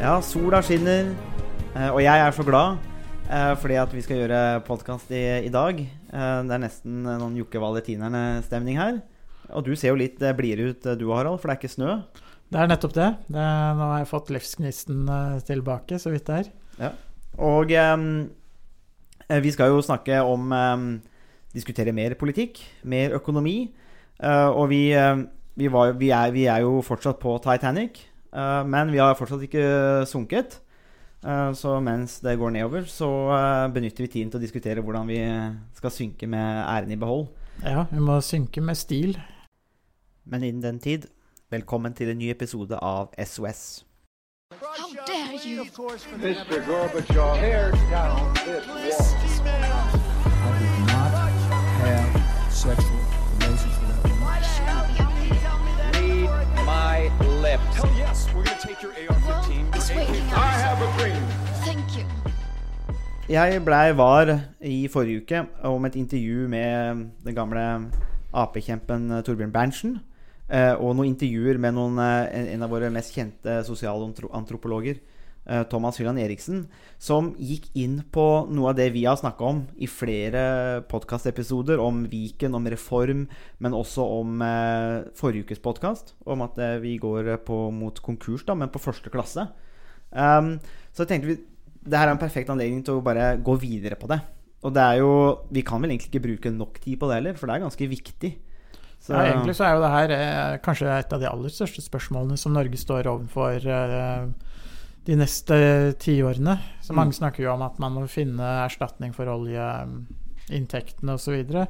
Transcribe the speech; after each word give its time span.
Ja, 0.00 0.14
sola 0.24 0.62
skinner, 0.64 1.10
eh, 1.76 1.90
og 1.92 2.00
jeg 2.00 2.22
er 2.24 2.32
så 2.32 2.44
glad 2.46 2.78
eh, 3.28 3.50
fordi 3.60 3.76
at 3.76 3.92
vi 3.92 4.00
skal 4.00 4.22
gjøre 4.22 4.38
podkast 4.64 5.10
i, 5.12 5.44
i 5.44 5.52
dag. 5.52 5.82
Eh, 5.84 6.38
Det 6.48 6.54
er 6.56 6.62
nesten 6.62 7.02
noen 7.04 7.36
Jokke 7.36 7.60
Valentinerne-stemning 7.60 8.80
her. 8.80 9.02
Og 9.52 9.66
du 9.66 9.74
ser 9.76 9.92
jo 9.92 10.00
litt 10.00 10.16
blidere 10.38 10.72
ut, 10.72 10.88
du 10.96 11.04
Harald, 11.12 11.36
for 11.42 11.50
det 11.50 11.56
er 11.56 11.60
ikke 11.60 11.74
snø. 11.74 11.98
Det 12.50 12.62
er 12.62 12.70
nettopp 12.70 12.96
det. 12.96 13.10
det 13.28 13.44
nå 13.76 13.90
har 13.90 14.00
jeg 14.00 14.10
fått 14.10 14.32
livsgnisten 14.32 15.04
tilbake, 15.46 15.98
så 16.00 16.14
vidt 16.14 16.30
det 16.30 16.38
er. 16.40 16.50
Og 17.36 17.70
um, 17.70 18.08
vi 19.44 19.52
skal 19.52 19.70
jo 19.70 19.84
snakke 19.84 20.22
om 20.24 20.48
um, 20.48 20.88
Diskutere 21.50 21.92
mer 21.92 22.14
politikk, 22.14 22.60
mer 22.86 23.16
økonomi. 23.18 23.72
Uh, 24.22 24.52
og 24.54 24.68
vi, 24.70 24.92
eh, 24.94 25.22
vi, 25.58 25.66
var, 25.72 25.96
vi, 25.98 26.10
er, 26.14 26.30
vi 26.30 26.44
er 26.46 26.62
jo 26.62 26.78
fortsatt 26.86 27.18
på 27.18 27.32
Titanic, 27.42 27.98
men 28.32 28.92
vi 28.94 29.00
har 29.02 29.16
fortsatt 29.18 29.42
ikke 29.46 29.64
sunket. 30.06 30.60
Eh, 31.20 31.52
så 31.52 31.80
mens 31.80 32.20
det 32.24 32.38
går 32.38 32.50
nedover, 32.50 32.84
så 32.88 33.08
eh, 33.36 33.72
benytter 33.72 34.06
vi 34.06 34.08
tiden 34.08 34.30
til 34.32 34.40
å 34.40 34.44
diskutere 34.44 34.80
hvordan 34.80 35.08
vi 35.10 35.20
skal 35.76 35.92
synke 35.92 36.28
med 36.30 36.62
æren 36.64 36.92
i 36.94 37.00
behold. 37.00 37.28
Ja, 37.60 37.84
vi 37.90 38.00
må 38.00 38.20
synke 38.24 38.64
med 38.64 38.78
stil. 38.80 39.18
Men 40.24 40.44
innen 40.44 40.62
den 40.62 40.80
tid, 40.80 41.08
velkommen 41.52 41.92
til 41.96 42.12
en 42.12 42.20
ny 42.20 42.30
episode 42.32 42.78
av 42.80 43.12
SOS. 43.20 43.84
How 44.60 44.88
dare 45.06 45.36
you! 45.44 45.64
Mr. 46.16 46.64
Gorbachev, 46.66 47.36
tear 47.40 47.70
down 47.90 48.34
this 48.34 49.40
wall. 49.44 50.09
Jeg 63.30 63.60
blei 63.62 63.92
var 63.94 64.30
i 64.66 64.88
forrige 64.90 65.22
uke 65.22 65.40
om 65.68 65.84
et 65.86 65.94
intervju 66.00 66.48
med 66.50 67.04
den 67.22 67.36
gamle 67.36 67.62
Ap-kjempen 68.34 69.06
Torbjørn 69.22 69.52
Berntsen. 69.54 70.00
eh, 70.48 70.74
Og 70.74 70.96
noen 70.96 71.14
intervjuer 71.14 71.58
med 71.58 71.74
noen, 71.74 71.98
eh, 71.98 72.52
en- 72.54 72.62
av 72.62 72.70
våre 72.70 72.90
mest 72.90 73.14
kjente 73.14 73.62
sosialantropologer, 73.64 74.98
eh, 75.46 75.62
Thomas 75.62 75.98
Hylland 75.98 76.18
Eriksen, 76.18 76.66
som 76.98 77.34
gikk 77.36 77.68
inn 77.76 78.02
på 78.10 78.48
noe 78.50 78.70
av 78.70 78.74
det 78.76 78.92
vi 78.92 79.04
har 79.04 79.16
snakka 79.16 79.40
om 79.40 79.68
i 79.78 79.86
flere 79.86 80.82
podkastepisoder, 80.88 81.78
om 81.78 82.08
Viken, 82.08 82.52
om 82.52 82.64
reform, 82.66 83.28
men 83.60 83.72
også 83.72 84.20
om 84.20 84.42
eh, 84.42 85.04
forrige 85.14 85.44
ukes 85.46 85.60
podkast, 85.60 86.14
om 86.26 86.42
at 86.42 86.58
eh, 86.58 86.78
vi 86.80 86.98
går 86.98 87.36
på, 87.44 87.72
mot 87.72 87.94
konkurs, 88.02 88.44
da, 88.44 88.54
men 88.54 88.68
på 88.70 88.80
første 88.80 89.08
klasse. 89.08 89.48
Um, 90.12 90.58
så 90.92 91.06
tenkte 91.06 91.26
vi 91.26 91.38
det 91.84 91.96
her 91.98 92.08
er 92.08 92.12
en 92.12 92.20
perfekt 92.20 92.50
anledning 92.52 92.82
til 92.84 92.98
å 92.98 93.02
bare 93.04 93.36
gå 93.40 93.54
videre 93.60 93.96
på 93.96 94.08
det. 94.10 94.20
Og 94.62 94.74
det 94.76 94.82
er 94.84 94.98
jo 95.00 95.12
Vi 95.50 95.62
kan 95.64 95.80
vel 95.80 95.90
egentlig 95.94 96.10
ikke 96.10 96.26
bruke 96.26 96.50
nok 96.52 96.80
tid 96.84 96.98
på 97.00 97.08
det 97.08 97.14
heller, 97.20 97.34
for 97.40 97.46
det 97.48 97.54
er 97.56 97.64
ganske 97.64 97.88
viktig. 97.88 98.32
Så, 99.00 99.14
Ja, 99.14 99.22
egentlig 99.32 99.54
så 99.56 99.64
er 99.64 99.74
jo 99.78 99.80
det 99.80 99.90
her 99.94 100.10
eh, 100.12 100.58
kanskje 100.60 100.90
et 100.98 101.12
av 101.16 101.20
de 101.22 101.28
aller 101.30 101.48
største 101.48 101.80
spørsmålene 101.80 102.36
som 102.36 102.52
Norge 102.52 102.76
står 102.76 103.06
overfor 103.08 103.64
eh, 103.64 104.26
de 105.06 105.16
neste 105.16 105.56
tiårene. 105.98 106.58
Så 106.84 106.92
mange 106.92 107.14
Mm. 107.16 107.18
snakker 107.22 107.42
jo 107.46 107.54
om 107.54 107.62
at 107.64 107.78
man 107.80 107.92
må 107.96 108.04
finne 108.12 108.44
erstatning 108.66 109.14
for 109.16 109.24
oljeinntektene 109.32 111.14
osv. 111.16 111.32
Og, 111.40 111.50
så 111.54 111.66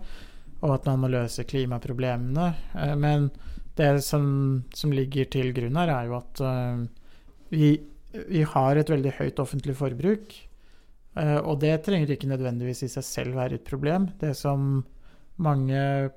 og 0.67 0.75
at 0.75 0.87
man 0.91 0.99
må 1.05 1.09
løse 1.09 1.45
klimaproblemene. 1.47 2.55
Eh, 2.75 2.97
men 2.99 3.31
det 3.79 4.03
som, 4.05 4.65
som 4.75 4.91
ligger 4.93 5.31
til 5.31 5.53
grunn 5.57 5.79
her, 5.79 5.89
er 5.89 6.11
jo 6.11 6.19
at 6.19 6.41
eh, 6.45 6.83
vi, 7.55 7.71
vi 8.13 8.43
har 8.43 8.77
et 8.77 8.91
veldig 8.91 9.13
høyt 9.21 9.39
offentlig 9.43 9.77
forbruk. 9.79 10.35
Eh, 11.17 11.39
og 11.41 11.61
det 11.63 11.83
trenger 11.87 12.11
ikke 12.15 12.31
nødvendigvis 12.31 12.85
i 12.87 12.89
seg 12.93 13.05
selv 13.07 13.35
være 13.39 13.59
et 13.61 13.65
problem. 13.67 14.09
Det 14.21 14.35
som 14.39 14.85
mange 15.39 16.11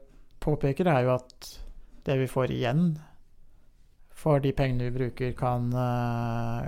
påpeker, 0.43 0.87
er 0.87 1.05
jo 1.07 1.15
at 1.15 1.51
det 2.05 2.17
vi 2.19 2.27
får 2.27 2.51
igjen 2.51 2.87
for 4.23 4.39
de 4.39 4.53
pengene 4.55 4.87
vi 4.87 4.97
bruker, 4.97 5.33
kan 5.35 5.69
eh, 5.73 6.67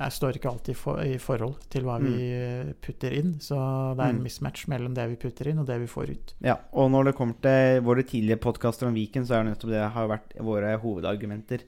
Jeg 0.00 0.10
står 0.16 0.36
ikke 0.36 0.50
alltid 0.50 0.74
for, 0.76 0.98
i 1.06 1.18
forhold 1.22 1.60
til 1.70 1.84
hva 1.86 2.00
vi 2.02 2.14
eh, 2.34 2.72
putter 2.82 3.14
inn. 3.14 3.36
Så 3.40 3.54
det 3.94 4.02
er 4.02 4.10
en 4.10 4.18
Mm. 4.18 4.24
mismatch 4.26 4.66
mellom 4.68 4.94
det 4.96 5.04
vi 5.12 5.16
putter 5.22 5.48
inn, 5.52 5.60
og 5.62 5.66
det 5.68 5.78
vi 5.80 5.86
får 5.86 6.10
ut. 6.10 6.34
ja, 6.42 6.56
og 6.72 6.90
når 6.90 7.04
det 7.04 7.14
kommer 7.14 7.34
til 7.40 7.80
våre 7.86 8.02
tidligere 8.02 8.40
podkaster 8.42 8.88
om 8.88 8.94
Viken, 8.94 9.24
så 9.24 9.34
er 9.38 9.44
det 9.44 9.52
nettopp 9.54 9.70
det 9.70 9.92
har 9.94 10.08
vært 10.08 10.34
våre 10.42 10.76
hovedargumenter 10.82 11.62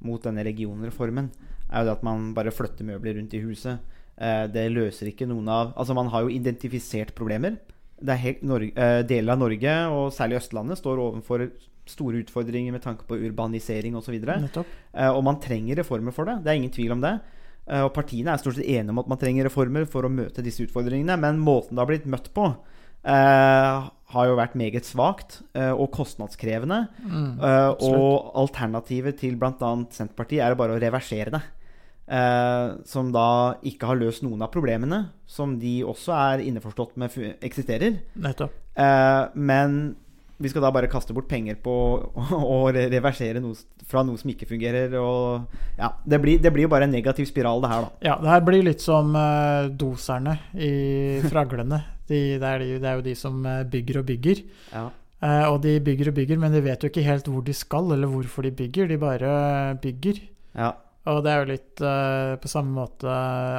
mot 0.00 0.22
denne 0.22 0.44
regionreformen. 0.44 1.30
Er 1.70 1.84
jo 1.84 1.90
det 1.90 1.96
at 1.98 2.06
man 2.06 2.30
bare 2.34 2.52
flytter 2.54 2.86
møbler 2.88 3.18
rundt 3.18 3.34
i 3.34 3.42
huset. 3.44 3.78
Eh, 4.20 4.46
det 4.52 4.68
løser 4.74 5.10
ikke 5.10 5.28
noen 5.30 5.48
av 5.48 5.72
Altså, 5.78 5.94
man 5.96 6.10
har 6.12 6.26
jo 6.26 6.34
identifisert 6.34 7.14
problemer. 7.14 7.58
Det 8.00 8.14
er 8.14 8.22
helt 8.24 8.42
eh, 8.74 9.02
Deler 9.06 9.34
av 9.36 9.42
Norge, 9.42 9.74
og 9.94 10.12
særlig 10.16 10.40
Østlandet, 10.40 10.80
står 10.80 11.02
overfor 11.04 11.46
store 11.90 12.22
utfordringer 12.22 12.72
med 12.74 12.82
tanke 12.84 13.06
på 13.08 13.18
urbanisering 13.18 13.96
osv. 13.98 14.14
Og, 14.14 14.24
Eh, 14.94 15.10
og 15.10 15.22
man 15.26 15.40
trenger 15.42 15.80
reformer 15.82 16.14
for 16.14 16.28
det. 16.28 16.40
Det 16.44 16.52
er 16.52 16.60
ingen 16.60 16.74
tvil 16.74 16.94
om 16.96 17.04
det. 17.04 17.14
Eh, 17.70 17.84
og 17.84 17.92
partiene 17.94 18.32
er 18.34 18.42
stort 18.42 18.58
sett 18.58 18.66
enige 18.68 18.94
om 18.94 19.00
at 19.02 19.10
man 19.10 19.20
trenger 19.20 19.46
reformer 19.48 19.86
for 19.90 20.06
å 20.06 20.12
møte 20.12 20.44
disse 20.44 20.64
utfordringene, 20.66 21.16
men 21.20 21.40
måten 21.42 21.76
det 21.76 21.84
har 21.84 21.90
blitt 21.90 22.08
møtt 22.10 22.30
på, 22.34 22.48
eh, 23.04 23.88
har 24.10 24.26
jo 24.26 24.36
vært 24.38 24.56
meget 24.58 24.84
svakt 24.88 25.40
eh, 25.54 25.70
og 25.70 25.90
kostnadskrevende. 25.94 26.88
Mm, 27.04 27.30
Eh, 27.40 27.70
og 27.86 28.32
alternativet 28.34 29.18
til 29.18 29.36
bl.a. 29.36 29.70
Senterpartiet 29.94 30.42
er 30.44 30.58
bare 30.58 30.76
å 30.76 30.82
reversere 30.82 31.30
det. 31.30 31.42
Eh, 32.10 32.68
som 32.90 33.12
da 33.14 33.54
ikke 33.62 33.86
har 33.86 33.98
løst 34.00 34.24
noen 34.26 34.42
av 34.42 34.50
problemene, 34.50 35.04
som 35.30 35.54
de 35.60 35.78
også 35.86 36.14
er 36.16 36.42
innforstått 36.42 36.96
med 36.98 37.14
eksisterer. 37.38 38.00
Eh, 38.18 39.24
men 39.38 39.76
vi 40.40 40.50
skal 40.50 40.64
da 40.64 40.72
bare 40.74 40.90
kaste 40.90 41.14
bort 41.14 41.28
penger 41.30 41.60
på 41.62 41.72
å, 42.00 42.24
å 42.56 42.58
reversere 42.72 43.42
noe 43.44 43.54
fra 43.90 44.02
noe 44.06 44.18
som 44.18 44.32
ikke 44.32 44.48
fungerer. 44.48 44.96
Og 44.98 45.78
ja, 45.78 45.92
det 46.02 46.20
blir, 46.22 46.42
det 46.42 46.50
blir 46.54 46.66
jo 46.66 46.72
bare 46.72 46.88
en 46.88 46.94
negativ 46.96 47.28
spiral, 47.30 47.62
det 47.62 47.70
her, 47.70 47.86
da. 47.86 48.08
Ja, 48.08 48.18
det 48.22 48.32
her 48.32 48.44
blir 48.48 48.66
litt 48.66 48.82
som 48.82 49.14
uh, 49.14 49.70
doserne 49.70 50.38
i 50.56 50.74
Fraglene. 51.30 51.82
De, 52.10 52.18
det, 52.42 52.42
er 52.42 52.58
de, 52.58 52.72
det 52.82 52.88
er 52.90 52.96
jo 52.98 53.02
de 53.04 53.12
som 53.14 53.36
eh, 53.46 53.60
bygger 53.70 54.00
og 54.00 54.06
bygger. 54.08 54.40
Ja. 54.72 54.80
Uh, 55.22 55.44
og 55.52 55.60
de 55.62 55.76
bygger 55.78 56.08
og 56.10 56.16
bygger, 56.16 56.40
men 56.42 56.50
de 56.50 56.62
vet 56.64 56.82
jo 56.82 56.90
ikke 56.90 57.04
helt 57.06 57.28
hvor 57.30 57.44
de 57.46 57.54
skal, 57.54 57.92
eller 57.94 58.10
hvorfor 58.10 58.42
de 58.42 58.50
bygger. 58.50 58.88
De 58.90 58.96
bare 58.98 59.28
bygger. 59.78 60.18
ja. 60.58 60.72
Og 61.08 61.22
det 61.24 61.32
er 61.32 61.38
jo 61.40 61.48
litt 61.48 61.80
uh, 61.80 62.36
på 62.40 62.50
samme 62.50 62.74
måte 62.76 63.12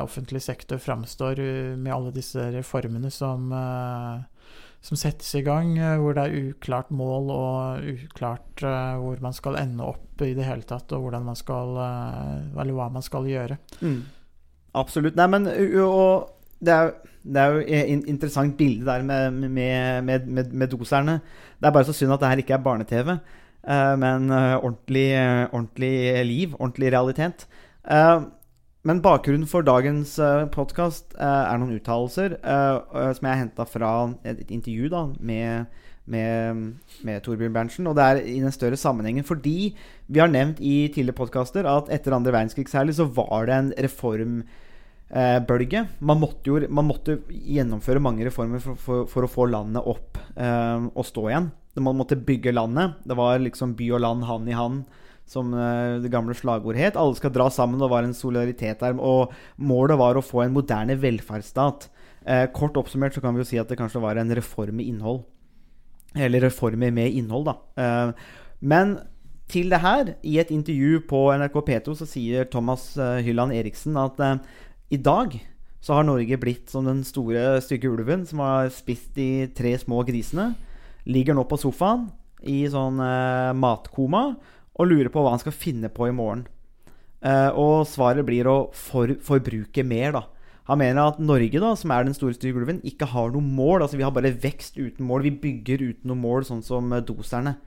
offentlig 0.03 0.44
sektor 0.46 0.78
framstår 0.81 1.40
eh, 1.41 1.72
med 1.74 1.94
alle 1.94 2.12
disse 2.13 2.44
reformene 2.53 3.09
som, 3.13 3.47
uh, 3.50 4.22
som 4.85 5.00
settes 5.00 5.31
i 5.40 5.41
gang, 5.46 5.74
uh, 5.80 5.96
hvor 5.97 6.13
det 6.18 6.28
er 6.28 6.51
uklart 6.51 6.91
mål 6.94 7.31
og 7.34 7.88
uklart 7.96 8.62
hvor 8.62 9.24
man 9.25 9.34
skal 9.34 9.57
ende 9.57 9.88
opp 9.90 10.22
i 10.22 10.35
det 10.38 10.46
hele 10.46 10.68
tatt, 10.69 10.94
og 10.94 11.07
hvordan 11.07 11.25
man 11.25 11.38
skal 11.40 11.80
Eller 11.81 12.75
hva 12.78 12.91
man 12.94 13.01
skal 13.01 13.25
gjøre. 13.25 13.57
Mm. 13.81 14.03
Absolutt. 14.78 15.18
Nei, 15.18 15.25
men 15.34 15.50
og 15.81 16.30
det 16.62 16.74
er, 16.75 16.91
det 17.25 17.41
er 17.41 17.56
jo 17.56 17.63
et 17.66 18.09
interessant 18.09 18.53
bilde 18.57 18.85
der 18.85 19.01
med, 19.01 19.31
med, 19.50 20.03
med, 20.06 20.53
med, 20.53 20.68
doserne. 20.69 21.18
Det 21.57 21.68
er 21.68 21.74
bare 21.74 21.88
så 21.90 21.96
synd 21.96 22.13
at 22.13 22.22
det 22.22 22.30
her 22.30 22.44
ikke 22.44 22.53
er 22.53 22.66
barne-TV, 22.66 23.16
men 23.63 24.29
eh, 24.33 24.57
ordentlig, 24.57 25.13
eh, 25.13 25.45
ordentlig 25.51 26.25
liv, 26.25 26.55
ordentlig 26.59 26.94
realitet. 26.94 27.47
Eh, 27.85 28.22
men 28.81 29.01
bakgrunnen 29.01 29.45
for 29.45 29.61
dagens 29.61 30.15
podkast 30.56 31.13
er 31.21 31.59
noen 31.62 31.75
uttalelser 31.77 32.39
eh, 32.39 32.77
eh, 32.81 33.12
som 33.13 33.27
jeg 33.30 33.41
henta 33.44 33.65
fra 33.69 33.91
et, 34.25 34.41
intervju 34.50 34.89
da, 34.89 35.03
med, 35.21 35.69
med, 36.09 36.74
med 37.06 37.21
Torbjørn 37.21 37.53
Berntsen. 37.53 37.86
Og 37.91 37.95
det 38.00 38.07
er 38.07 38.24
i 38.25 38.41
den 38.41 38.56
større 38.56 38.80
sammenhengen 38.81 39.27
fordi 39.27 39.75
vi 40.07 40.24
har 40.24 40.33
nevnt 40.33 40.57
i 40.57 40.89
tidligere 40.89 41.19
podkaster 41.21 41.69
at 41.69 41.94
etter 41.94 42.18
andre 42.18 42.33
verdenskrig 42.33 42.65
særlig 42.74 42.97
så 42.97 43.06
var 43.06 43.45
det 43.45 43.59
en 43.59 43.69
reformbølge. 43.86 45.86
Man 46.01 46.21
måtte 46.25 46.50
jo 46.50 46.57
man 46.74 46.89
måtte 46.89 47.21
gjennomføre 47.30 48.01
mange 48.01 48.25
reformer 48.25 48.65
for, 48.65 48.81
for, 48.81 49.06
for 49.13 49.30
å 49.30 49.30
få 49.30 49.45
landet 49.53 49.86
opp 49.94 50.18
eh, 50.33 50.89
og 50.89 51.06
stå 51.06 51.30
igjen. 51.30 51.53
Man 51.79 51.95
måtte 51.95 52.19
bygge 52.19 52.51
landet. 52.51 52.97
Det 53.07 53.15
var 53.15 53.39
liksom 53.39 53.75
by 53.79 53.91
og 53.95 54.01
land 54.03 54.25
hand 54.27 54.50
i 54.50 54.56
hand, 54.57 54.83
som 55.29 55.53
eh, 55.56 56.00
det 56.03 56.12
gamle 56.12 56.35
slagordet 56.35 56.81
het. 56.81 56.97
Alle 57.00 57.15
skal 57.15 57.31
dra 57.31 57.47
sammen, 57.50 57.79
det 57.79 57.91
var 57.91 58.03
en 58.03 58.15
solidaritet 58.18 58.83
der. 58.83 58.97
Og 59.00 59.31
målet 59.56 60.00
var 60.01 60.19
å 60.19 60.25
få 60.25 60.44
en 60.44 60.56
moderne 60.56 60.97
velferdsstat. 61.00 61.88
Eh, 62.25 62.47
kort 62.51 62.75
oppsummert 62.77 63.15
så 63.15 63.23
kan 63.23 63.35
vi 63.35 63.44
jo 63.45 63.47
si 63.47 63.62
at 63.62 63.71
det 63.71 63.79
kanskje 63.79 64.03
var 64.03 64.19
en 64.19 64.33
reform 64.35 64.81
med 64.81 64.89
innhold. 64.91 65.23
Eller 66.19 66.44
reformer 66.44 66.91
med 66.91 67.15
innhold, 67.15 67.47
da. 67.47 67.56
Eh, 67.79 68.35
men 68.67 68.97
til 69.51 69.71
det 69.71 69.79
her, 69.83 70.13
i 70.24 70.38
et 70.39 70.51
intervju 70.51 71.06
på 71.07 71.24
NRK 71.39 71.56
P2, 71.67 71.95
så 72.00 72.07
sier 72.07 72.47
Thomas 72.47 72.94
Hylland 72.95 73.51
Eriksen 73.51 73.97
at 74.00 74.15
i 74.88 74.95
dag 74.95 75.33
så 75.83 75.97
har 75.97 76.06
Norge 76.07 76.38
blitt 76.39 76.69
som 76.71 76.85
den 76.88 77.01
store, 77.03 77.57
stygge 77.59 77.89
ulven 77.89 78.24
som 78.29 78.39
har 78.44 78.69
spist 78.71 79.15
de 79.17 79.50
tre 79.57 79.74
små 79.81 80.06
grisene. 80.07 80.53
Ligger 81.09 81.38
nå 81.38 81.45
på 81.50 81.59
sofaen 81.62 82.09
i 82.42 82.63
sånn 82.69 83.00
eh, 83.01 83.51
matkoma 83.57 84.25
og 84.77 84.89
lurer 84.89 85.12
på 85.13 85.21
hva 85.21 85.36
han 85.36 85.42
skal 85.42 85.56
finne 85.56 85.89
på 85.94 86.09
i 86.09 86.15
morgen. 86.15 86.45
Eh, 87.21 87.50
og 87.53 87.86
svaret 87.89 88.25
blir 88.25 88.50
å 88.50 88.57
for, 88.74 89.13
forbruke 89.21 89.86
mer, 89.86 90.15
da. 90.18 90.24
Han 90.69 90.80
mener 90.80 91.09
at 91.09 91.19
Norge, 91.19 91.59
da, 91.59 91.74
som 91.75 91.92
er 91.94 92.06
den 92.06 92.15
store 92.15 92.36
styrgulven, 92.38 92.80
ikke 92.88 93.09
har 93.12 93.33
noe 93.33 93.44
mål. 93.44 93.83
Altså 93.83 93.98
Vi 94.00 94.06
har 94.06 94.13
bare 94.15 94.31
vekst 94.31 94.77
uten 94.77 95.06
mål. 95.07 95.25
Vi 95.25 95.33
bygger 95.44 95.83
uten 95.83 96.12
noe 96.12 96.19
mål, 96.19 96.45
sånn 96.48 96.63
som 96.65 96.94
eh, 96.94 97.03
doserne. 97.06 97.57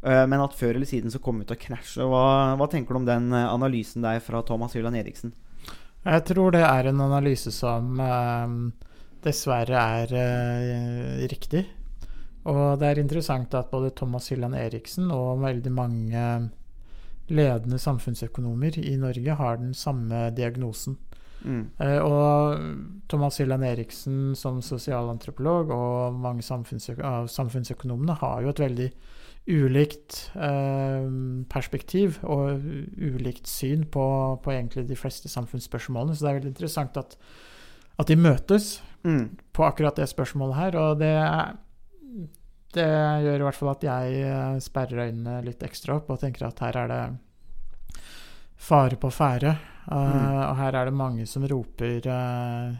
Eh, 0.00 0.24
men 0.30 0.40
at 0.40 0.56
før 0.56 0.78
eller 0.78 0.88
siden 0.88 1.12
så 1.12 1.20
kommer 1.22 1.44
vi 1.44 1.50
til 1.50 1.58
å 1.58 1.64
krasje. 1.66 2.08
Hva, 2.08 2.24
hva 2.60 2.70
tenker 2.70 2.94
du 2.94 3.02
om 3.02 3.08
den 3.08 3.28
eh, 3.34 3.50
analysen 3.50 4.06
der 4.06 4.22
fra 4.24 4.42
Thomas 4.46 4.76
Hylland 4.76 5.00
Eriksen? 5.02 5.34
Jeg 6.04 6.26
tror 6.28 6.52
det 6.54 6.64
er 6.64 6.90
en 6.90 7.00
analyse 7.00 7.48
som 7.52 7.96
dessverre 9.24 9.84
er 10.04 10.10
riktig. 11.30 11.62
Og 12.50 12.78
det 12.80 12.90
er 12.90 13.00
interessant 13.00 13.54
at 13.56 13.70
både 13.72 13.94
Thomas 13.96 14.28
Hylland 14.28 14.56
Eriksen 14.58 15.08
og 15.14 15.40
veldig 15.44 15.72
mange 15.72 16.24
ledende 17.32 17.78
samfunnsøkonomer 17.80 18.76
i 18.82 18.96
Norge 19.00 19.36
har 19.38 19.56
den 19.62 19.72
samme 19.74 20.28
diagnosen. 20.36 20.98
Mm. 21.44 21.64
Eh, 21.80 21.98
og 22.04 22.60
Thomas 23.08 23.40
Hylland 23.40 23.64
Eriksen 23.64 24.34
som 24.36 24.60
sosialantropolog 24.64 25.72
og 25.72 26.20
mange 26.20 26.44
samfunnsøk 26.44 27.00
av 27.04 27.28
samfunnsøkonomene 27.32 28.16
har 28.20 28.44
jo 28.44 28.52
et 28.52 28.64
veldig 28.64 28.90
ulikt 29.44 30.30
eh, 30.40 31.08
perspektiv 31.52 32.16
og 32.22 32.64
ulikt 32.96 33.48
syn 33.48 33.84
på, 33.92 34.06
på 34.44 34.52
egentlig 34.52 34.86
de 34.88 34.96
fleste 34.96 35.32
samfunnsspørsmålene. 35.32 36.16
Så 36.16 36.24
det 36.24 36.30
er 36.30 36.40
veldig 36.40 36.54
interessant 36.54 36.96
at, 37.00 37.16
at 38.00 38.08
de 38.08 38.20
møtes 38.20 38.76
Mm. 39.04 39.36
på 39.52 39.64
akkurat 39.64 39.96
det 39.96 40.08
spørsmålet 40.08 40.56
her. 40.56 40.76
Og 40.80 41.00
det, 41.00 41.12
det 42.74 42.88
gjør 43.24 43.42
i 43.42 43.46
hvert 43.46 43.58
fall 43.58 43.72
at 43.72 43.84
jeg 43.86 44.24
eh, 44.26 44.56
sperrer 44.62 45.08
øynene 45.08 45.38
litt 45.46 45.62
ekstra 45.66 45.98
opp 46.00 46.10
og 46.12 46.20
tenker 46.22 46.48
at 46.48 46.60
her 46.64 46.78
er 46.84 46.90
det 46.90 47.04
fare 48.64 48.98
på 49.00 49.12
ferde. 49.12 49.54
Uh, 49.54 49.70
Mm. 49.84 50.36
Og 50.48 50.56
her 50.56 50.76
er 50.78 50.88
det 50.88 50.96
mange 50.96 51.26
som 51.28 51.44
roper 51.44 52.06
uh, 52.08 52.72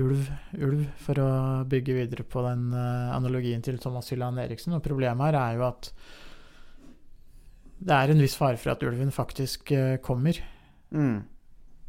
ulv, 0.00 0.30
ulv, 0.56 0.86
for 0.96 1.20
å 1.20 1.32
bygge 1.68 1.96
videre 1.98 2.24
på 2.24 2.40
den 2.46 2.70
uh, 2.72 3.12
analogien 3.12 3.60
til 3.60 3.76
Thomas 3.76 4.08
Hylland 4.08 4.40
Eriksen. 4.40 4.72
Og 4.72 4.80
problemet 4.80 5.28
her 5.28 5.36
er 5.36 5.58
jo 5.58 5.66
at 5.66 5.90
det 7.82 7.98
er 7.98 8.14
en 8.14 8.24
viss 8.24 8.38
fare 8.38 8.56
for 8.56 8.72
at 8.72 8.86
ulven 8.86 9.12
faktisk 9.12 9.74
kommer. 10.06 10.40
Mm. 10.88 11.20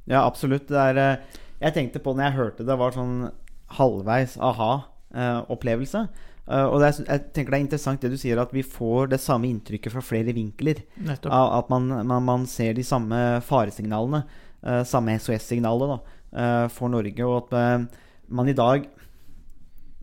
Ja, 0.10 0.26
absolutt. 0.26 0.68
Det 0.68 0.76
er 0.76 1.22
Jeg 1.62 1.74
tenkte 1.74 2.04
på 2.04 2.12
når 2.12 2.26
jeg 2.26 2.38
hørte 2.42 2.66
det, 2.68 2.76
var 2.76 2.92
sånn 2.92 3.30
halvveis 3.78 4.36
aha-opplevelse. 4.42 6.08
Eh, 6.44 6.66
og 6.68 6.84
er, 6.84 6.98
jeg 7.08 7.22
tenker 7.32 7.54
det 7.54 7.60
er 7.60 7.64
interessant 7.64 8.04
det 8.04 8.12
du 8.12 8.18
sier, 8.20 8.40
at 8.42 8.52
vi 8.56 8.64
får 8.68 9.14
det 9.14 9.22
samme 9.24 9.48
inntrykket 9.48 9.94
fra 9.94 10.04
flere 10.04 10.36
vinkler. 10.36 10.82
Nettopp. 11.08 11.32
At 11.60 11.70
man, 11.72 11.88
man, 12.08 12.26
man 12.28 12.48
ser 12.52 12.76
de 12.76 12.84
samme 12.88 13.20
faresignalene, 13.48 14.26
eh, 14.64 14.82
samme 14.88 15.16
SOS-signalet, 15.20 15.94
da, 15.94 16.18
eh, 16.36 16.66
for 16.74 16.92
Norge. 16.92 17.24
Og 17.24 17.54
at 17.54 17.88
man 18.34 18.50
i 18.50 18.58
dag 18.58 18.90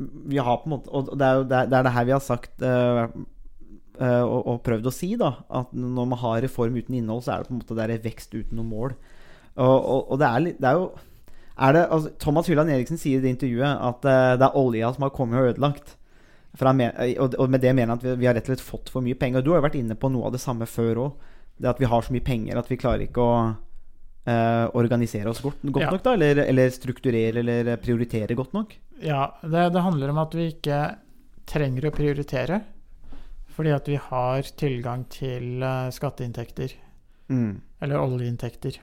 Vi 0.01 0.39
har 0.41 0.57
på 0.63 0.69
en 0.69 0.73
måte 0.73 0.89
Og 0.89 1.11
det 1.19 1.27
er 1.27 1.35
jo 1.37 1.43
det, 1.45 1.57
er- 1.59 1.67
det, 1.69 1.77
er 1.77 1.91
her 1.93 2.05
vi 2.09 2.13
har 2.15 2.23
sagt 2.25 2.63
og, 2.65 3.17
og 4.01 4.63
prøvd 4.65 4.87
å 4.89 4.93
si, 4.95 5.11
da. 5.21 5.35
At 5.53 5.75
når 5.77 6.07
man 6.09 6.19
har 6.23 6.41
reform 6.41 6.79
uten 6.79 6.95
innhold, 6.97 7.21
så 7.27 7.35
er 7.35 7.43
det 7.43 7.51
på 7.51 7.53
en 7.53 7.61
måte 7.61 7.77
det 7.77 7.85
er 7.85 8.05
vekst 8.07 8.33
uten 8.33 8.57
noe 8.57 8.65
mål. 8.65 8.95
Og, 9.61 9.77
og, 9.77 10.07
og 10.15 10.21
det, 10.23 10.29
er, 10.31 10.47
det 10.57 10.69
er 10.71 10.79
jo 10.79 10.87
er 11.61 11.75
det, 11.77 11.83
altså, 11.93 12.13
Thomas 12.23 12.49
Hylland 12.49 12.73
Eriksen 12.73 12.97
sier 13.01 13.19
i 13.21 13.25
det 13.27 13.35
intervjuet 13.35 13.69
at 13.91 14.07
uh, 14.09 14.37
det 14.41 14.47
er 14.47 14.57
olja 14.57 14.93
som 14.95 15.05
har 15.05 15.13
kommet 15.13 15.37
og 15.43 15.51
ødelagt. 15.51 15.97
Han 16.59 16.77
men, 16.77 16.91
og, 17.23 17.37
med 17.49 17.61
det 17.63 17.71
mener 17.75 17.93
han 17.93 17.99
at 18.01 18.05
vi, 18.05 18.15
vi 18.19 18.27
har 18.27 18.35
rett 18.35 18.49
og 18.49 18.55
slett 18.57 18.65
fått 18.67 18.91
for 18.91 19.05
mye 19.07 19.15
penger. 19.15 19.39
Og 19.39 19.45
du 19.47 19.51
har 19.53 19.61
jo 19.61 19.67
vært 19.69 19.79
inne 19.79 19.95
på 19.95 20.11
noe 20.11 20.27
av 20.27 20.33
det 20.35 20.41
samme 20.43 20.67
før 20.67 21.03
òg. 21.05 21.29
Det 21.61 21.69
at 21.71 21.81
vi 21.81 21.87
har 21.87 22.03
så 22.03 22.13
mye 22.15 22.25
penger 22.27 22.59
at 22.59 22.71
vi 22.71 22.79
klarer 22.81 23.05
ikke 23.05 23.23
å 23.23 23.37
eh, 24.27 24.67
organisere 24.75 25.31
oss 25.31 25.41
godt, 25.45 25.63
godt 25.63 25.85
Ja. 25.85 25.91
nok, 25.95 26.03
da? 26.03 26.15
Eller, 26.19 26.43
eller 26.49 26.71
strukturere 26.75 27.39
eller 27.45 27.77
prioritere 27.77 28.35
godt 28.35 28.53
nok? 28.57 28.75
Ja, 29.05 29.29
det, 29.43 29.73
det 29.77 29.85
handler 29.87 30.11
om 30.11 30.19
at 30.25 30.35
vi 30.35 30.49
ikke 30.55 30.81
trenger 31.47 31.87
å 31.89 31.95
prioritere. 31.95 32.63
Fordi 33.55 33.73
at 33.77 33.89
vi 33.91 33.97
har 34.01 34.43
tilgang 34.57 35.05
til 35.13 35.63
eh, 35.63 35.91
skatteinntekter, 35.95 36.77
Mm. 37.31 37.61
eller 37.81 38.01
oljeinntekter. 38.03 38.81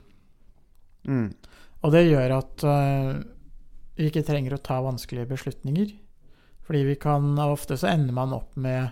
Mm. 1.04 1.34
Og 1.84 1.92
det 1.92 2.06
gjør 2.08 2.32
at 2.38 2.64
uh, 2.64 3.18
vi 3.98 4.06
ikke 4.08 4.24
trenger 4.24 4.54
å 4.56 4.60
ta 4.64 4.78
vanskelige 4.80 5.28
beslutninger. 5.28 5.92
Fordi 6.68 6.84
vi 6.84 6.98
kan 7.00 7.32
Ofte 7.40 7.78
så 7.80 7.88
ender 7.88 8.12
man 8.12 8.34
opp 8.36 8.56
med 8.60 8.90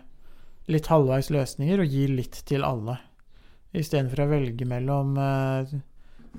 litt 0.72 0.88
halvveis 0.90 1.28
løsninger 1.30 1.82
og 1.82 1.92
gir 1.92 2.14
litt 2.16 2.40
til 2.48 2.64
alle. 2.66 2.96
Istedenfor 3.76 4.24
å 4.24 4.30
velge 4.30 4.66
mellom 4.68 5.12
eh, 5.20 5.74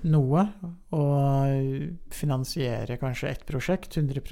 noe 0.09 0.43
og 0.97 2.09
finansiere 2.13 2.97
kanskje 3.01 3.29
ett 3.29 3.45
prosjekt 3.47 3.97
100 3.97 4.23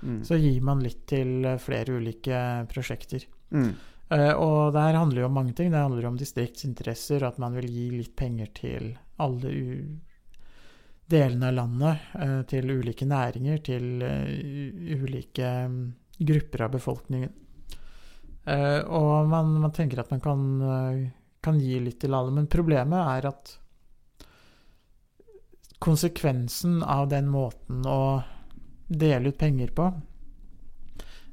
Mm. 0.00 0.22
så 0.24 0.36
gir 0.40 0.62
man 0.64 0.80
litt 0.80 1.02
til 1.10 1.44
eh, 1.44 1.58
flere 1.60 1.98
ulike 2.00 2.36
prosjekter. 2.72 3.26
Mm. 3.52 3.74
Eh, 4.08 4.30
og 4.32 4.72
det 4.72 4.84
her 4.86 4.96
handler 4.96 5.20
jo 5.20 5.26
om 5.28 5.34
mange 5.36 5.52
ting. 5.52 5.68
Det 5.68 5.82
handler 5.82 6.06
om 6.08 6.16
distriktsinteresser, 6.16 7.20
at 7.26 7.36
man 7.36 7.52
vil 7.58 7.68
gi 7.68 7.90
litt 7.98 8.14
penger 8.16 8.48
til 8.56 8.94
alle 9.20 9.52
delene 11.10 11.50
av 11.50 11.56
landet, 11.58 12.08
til 12.48 12.70
ulike 12.70 13.04
næringer, 13.04 13.60
til 13.66 14.00
ulike 14.00 15.50
mm, 15.68 15.80
grupper 16.20 16.66
av 16.66 16.74
befolkningen. 16.76 17.32
Eh, 18.44 18.80
og 18.88 19.28
man, 19.30 19.54
man 19.62 19.72
tenker 19.76 20.02
at 20.02 20.12
man 20.12 20.22
kan, 20.24 20.44
eh, 20.62 21.00
kan 21.44 21.60
gi 21.60 21.80
litt 21.80 22.00
til 22.02 22.16
alle, 22.16 22.32
men 22.34 22.50
problemet 22.50 23.00
er 23.16 23.30
at 23.30 23.56
konsekvensen 25.80 26.82
av 26.84 27.08
den 27.08 27.30
måten 27.32 27.84
å 27.88 28.20
dele 28.90 29.32
ut 29.32 29.40
penger 29.40 29.72
på, 29.76 29.88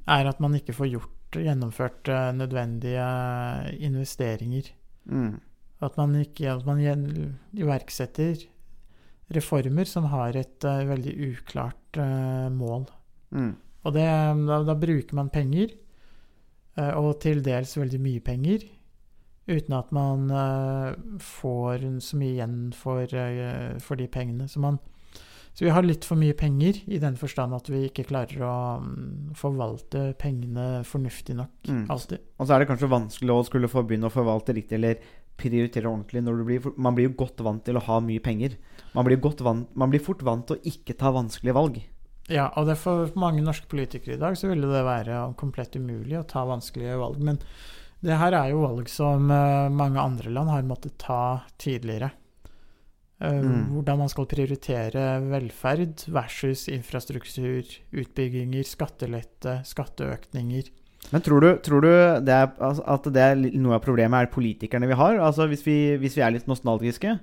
er 0.08 0.30
at 0.30 0.40
man 0.40 0.56
ikke 0.56 0.76
får 0.76 0.92
gjort 0.94 1.40
gjennomført 1.44 2.12
eh, 2.12 2.30
nødvendige 2.36 3.08
investeringer. 3.90 4.72
Mm. 5.08 5.40
At 5.84 5.98
man 6.00 6.16
ikke 6.18 6.56
at 6.56 6.64
man 6.66 6.80
iverksetter 7.54 8.48
reformer 9.36 9.88
som 9.88 10.08
har 10.12 10.38
et 10.40 10.66
uh, 10.66 10.86
veldig 10.88 11.14
uklart 11.32 12.00
uh, 12.00 12.48
mål. 12.54 12.88
Mm. 13.36 13.54
Og 13.88 13.94
det, 13.96 14.08
da, 14.50 14.58
da 14.68 14.76
bruker 14.76 15.16
man 15.16 15.30
penger, 15.32 15.72
eh, 16.78 16.92
og 17.00 17.22
til 17.24 17.40
dels 17.46 17.78
veldig 17.80 18.02
mye 18.04 18.24
penger, 18.26 18.66
uten 19.48 19.78
at 19.78 19.94
man 19.96 20.28
eh, 20.36 20.98
får 21.24 21.86
så 22.04 22.20
mye 22.20 22.34
igjen 22.36 22.58
for, 22.76 23.08
eh, 23.08 23.78
for 23.80 24.00
de 24.00 24.10
pengene. 24.12 24.50
Så, 24.52 24.60
man, 24.60 24.82
så 25.56 25.64
vi 25.64 25.72
har 25.72 25.88
litt 25.88 26.04
for 26.08 26.20
mye 26.20 26.36
penger, 26.38 26.82
i 26.92 27.00
den 27.00 27.16
forstand 27.16 27.56
at 27.56 27.72
vi 27.72 27.86
ikke 27.88 28.10
klarer 28.10 28.44
å 28.44 28.56
mm, 28.84 29.38
forvalte 29.40 30.10
pengene 30.20 30.84
fornuftig 30.88 31.38
nok, 31.40 31.56
Mm. 31.72 31.86
alltid. 31.96 32.20
Og 32.38 32.48
så 32.48 32.54
er 32.58 32.60
det 32.66 32.70
kanskje 32.74 32.92
vanskelig 32.92 33.38
å 33.38 33.48
skulle 33.48 33.72
få 33.72 33.86
begynne 33.88 34.12
å 34.12 34.14
forvalte 34.14 34.56
riktig 34.56 34.82
eller 34.82 35.00
prioritere 35.38 35.86
ordentlig 35.86 36.24
når 36.26 36.38
du 36.40 36.44
blir 36.48 36.68
Man 36.82 36.96
blir 36.98 37.12
jo 37.12 37.18
godt 37.20 37.44
vant 37.46 37.62
til 37.64 37.78
å 37.78 37.84
ha 37.86 38.00
mye 38.02 38.20
penger. 38.20 38.56
Man 38.96 39.06
blir, 39.06 39.20
godt 39.22 39.44
vant, 39.46 39.70
man 39.78 39.92
blir 39.94 40.02
fort 40.02 40.24
vant 40.26 40.48
til 40.50 40.58
å 40.58 40.64
ikke 40.66 40.96
ta 40.98 41.12
vanskelige 41.14 41.54
valg. 41.54 41.78
Ja, 42.28 42.50
og 42.60 42.70
for 42.76 43.08
mange 43.20 43.44
norske 43.44 43.70
politikere 43.72 44.18
i 44.18 44.22
dag 44.22 44.36
så 44.36 44.50
ville 44.52 44.68
det 44.68 44.84
være 44.84 45.24
komplett 45.40 45.78
umulig 45.80 46.18
å 46.20 46.28
ta 46.28 46.44
vanskelige 46.48 46.98
valg. 47.00 47.22
Men 47.24 47.40
det 48.04 48.18
her 48.20 48.36
er 48.36 48.52
jo 48.52 48.66
valg 48.66 48.90
som 48.92 49.32
eh, 49.32 49.68
mange 49.74 50.02
andre 50.02 50.34
land 50.34 50.52
har 50.52 50.68
måttet 50.68 50.98
ta 51.02 51.44
tidligere. 51.58 52.12
Eh, 53.20 53.40
Mm. 53.42 53.72
Hvordan 53.74 53.98
man 53.98 54.10
skal 54.10 54.28
prioritere 54.30 55.06
velferd 55.26 56.04
versus 56.14 56.68
infrastruktur, 56.70 57.64
utbygginger, 57.92 58.64
skattelette, 58.68 59.62
skatteøkninger. 59.66 60.70
Men 61.12 61.24
tror 61.24 61.42
du, 61.42 61.50
tror 61.64 61.82
du 61.82 61.90
det 62.28 62.34
er, 62.34 62.52
altså, 62.60 62.84
at 62.86 63.08
det 63.14 63.24
er 63.24 63.42
noe 63.58 63.78
av 63.78 63.82
problemet 63.86 64.28
er 64.28 64.34
politikerne 64.34 64.90
vi 64.90 65.00
har? 65.00 65.18
Altså 65.24 65.48
Hvis 65.48 65.66
vi, 65.66 65.96
hvis 65.98 66.18
vi 66.18 66.22
er 66.22 66.36
litt 66.36 66.48
nostalgiske, 66.48 67.16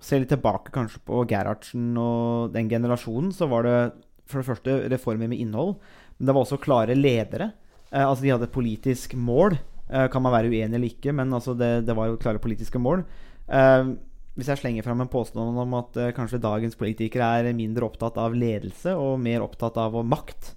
ser 0.00 0.20
litt 0.20 0.28
tilbake 0.34 0.74
kanskje 0.74 1.00
på 1.06 1.24
Gerhardsen 1.30 1.96
og 1.96 2.52
den 2.52 2.68
generasjonen, 2.68 3.32
så 3.32 3.48
var 3.48 3.62
det 3.64 3.78
for 4.28 4.42
det 4.42 4.48
første 4.48 4.76
reformer 4.92 5.30
med 5.30 5.40
innhold, 5.40 5.76
men 6.18 6.28
det 6.28 6.34
var 6.34 6.44
også 6.44 6.60
klare 6.62 6.96
ledere. 6.98 7.52
Eh, 7.90 8.04
altså 8.04 8.24
De 8.24 8.34
hadde 8.34 8.48
et 8.48 8.54
politisk 8.54 9.16
mål. 9.16 9.58
Eh, 9.88 10.08
kan 10.12 10.22
man 10.22 10.34
være 10.34 10.52
uenig 10.52 10.76
eller 10.76 10.90
ikke, 10.90 11.14
men 11.16 11.32
altså 11.32 11.56
det, 11.56 11.86
det 11.88 11.96
var 11.96 12.10
jo 12.10 12.20
klare 12.20 12.42
politiske 12.42 12.80
mål. 12.82 13.06
Eh, 13.48 13.94
hvis 14.38 14.50
jeg 14.52 14.60
slenger 14.60 14.86
fram 14.86 15.00
en 15.02 15.10
påstand 15.10 15.56
om 15.58 15.72
at 15.74 15.96
kanskje 16.14 16.38
dagens 16.38 16.76
politikere 16.78 17.26
er 17.40 17.56
mindre 17.58 17.88
opptatt 17.88 18.20
av 18.22 18.36
ledelse 18.38 18.92
og 18.94 19.16
mer 19.18 19.42
opptatt 19.42 19.80
av 19.82 19.96
makt, 20.06 20.52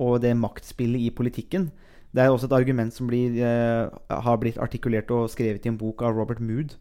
og 0.00 0.22
det 0.22 0.32
maktspillet 0.36 1.08
i 1.08 1.12
politikken, 1.12 1.68
det 2.16 2.24
er 2.24 2.32
også 2.32 2.48
et 2.48 2.56
argument 2.56 2.94
som 2.94 3.08
blir, 3.10 3.34
eh, 3.44 3.90
har 4.08 4.38
blitt 4.40 4.56
artikulert 4.56 5.10
og 5.12 5.28
skrevet 5.28 5.66
i 5.66 5.68
en 5.68 5.76
bok 5.76 6.02
av 6.02 6.16
Robert 6.16 6.40
Mood, 6.40 6.76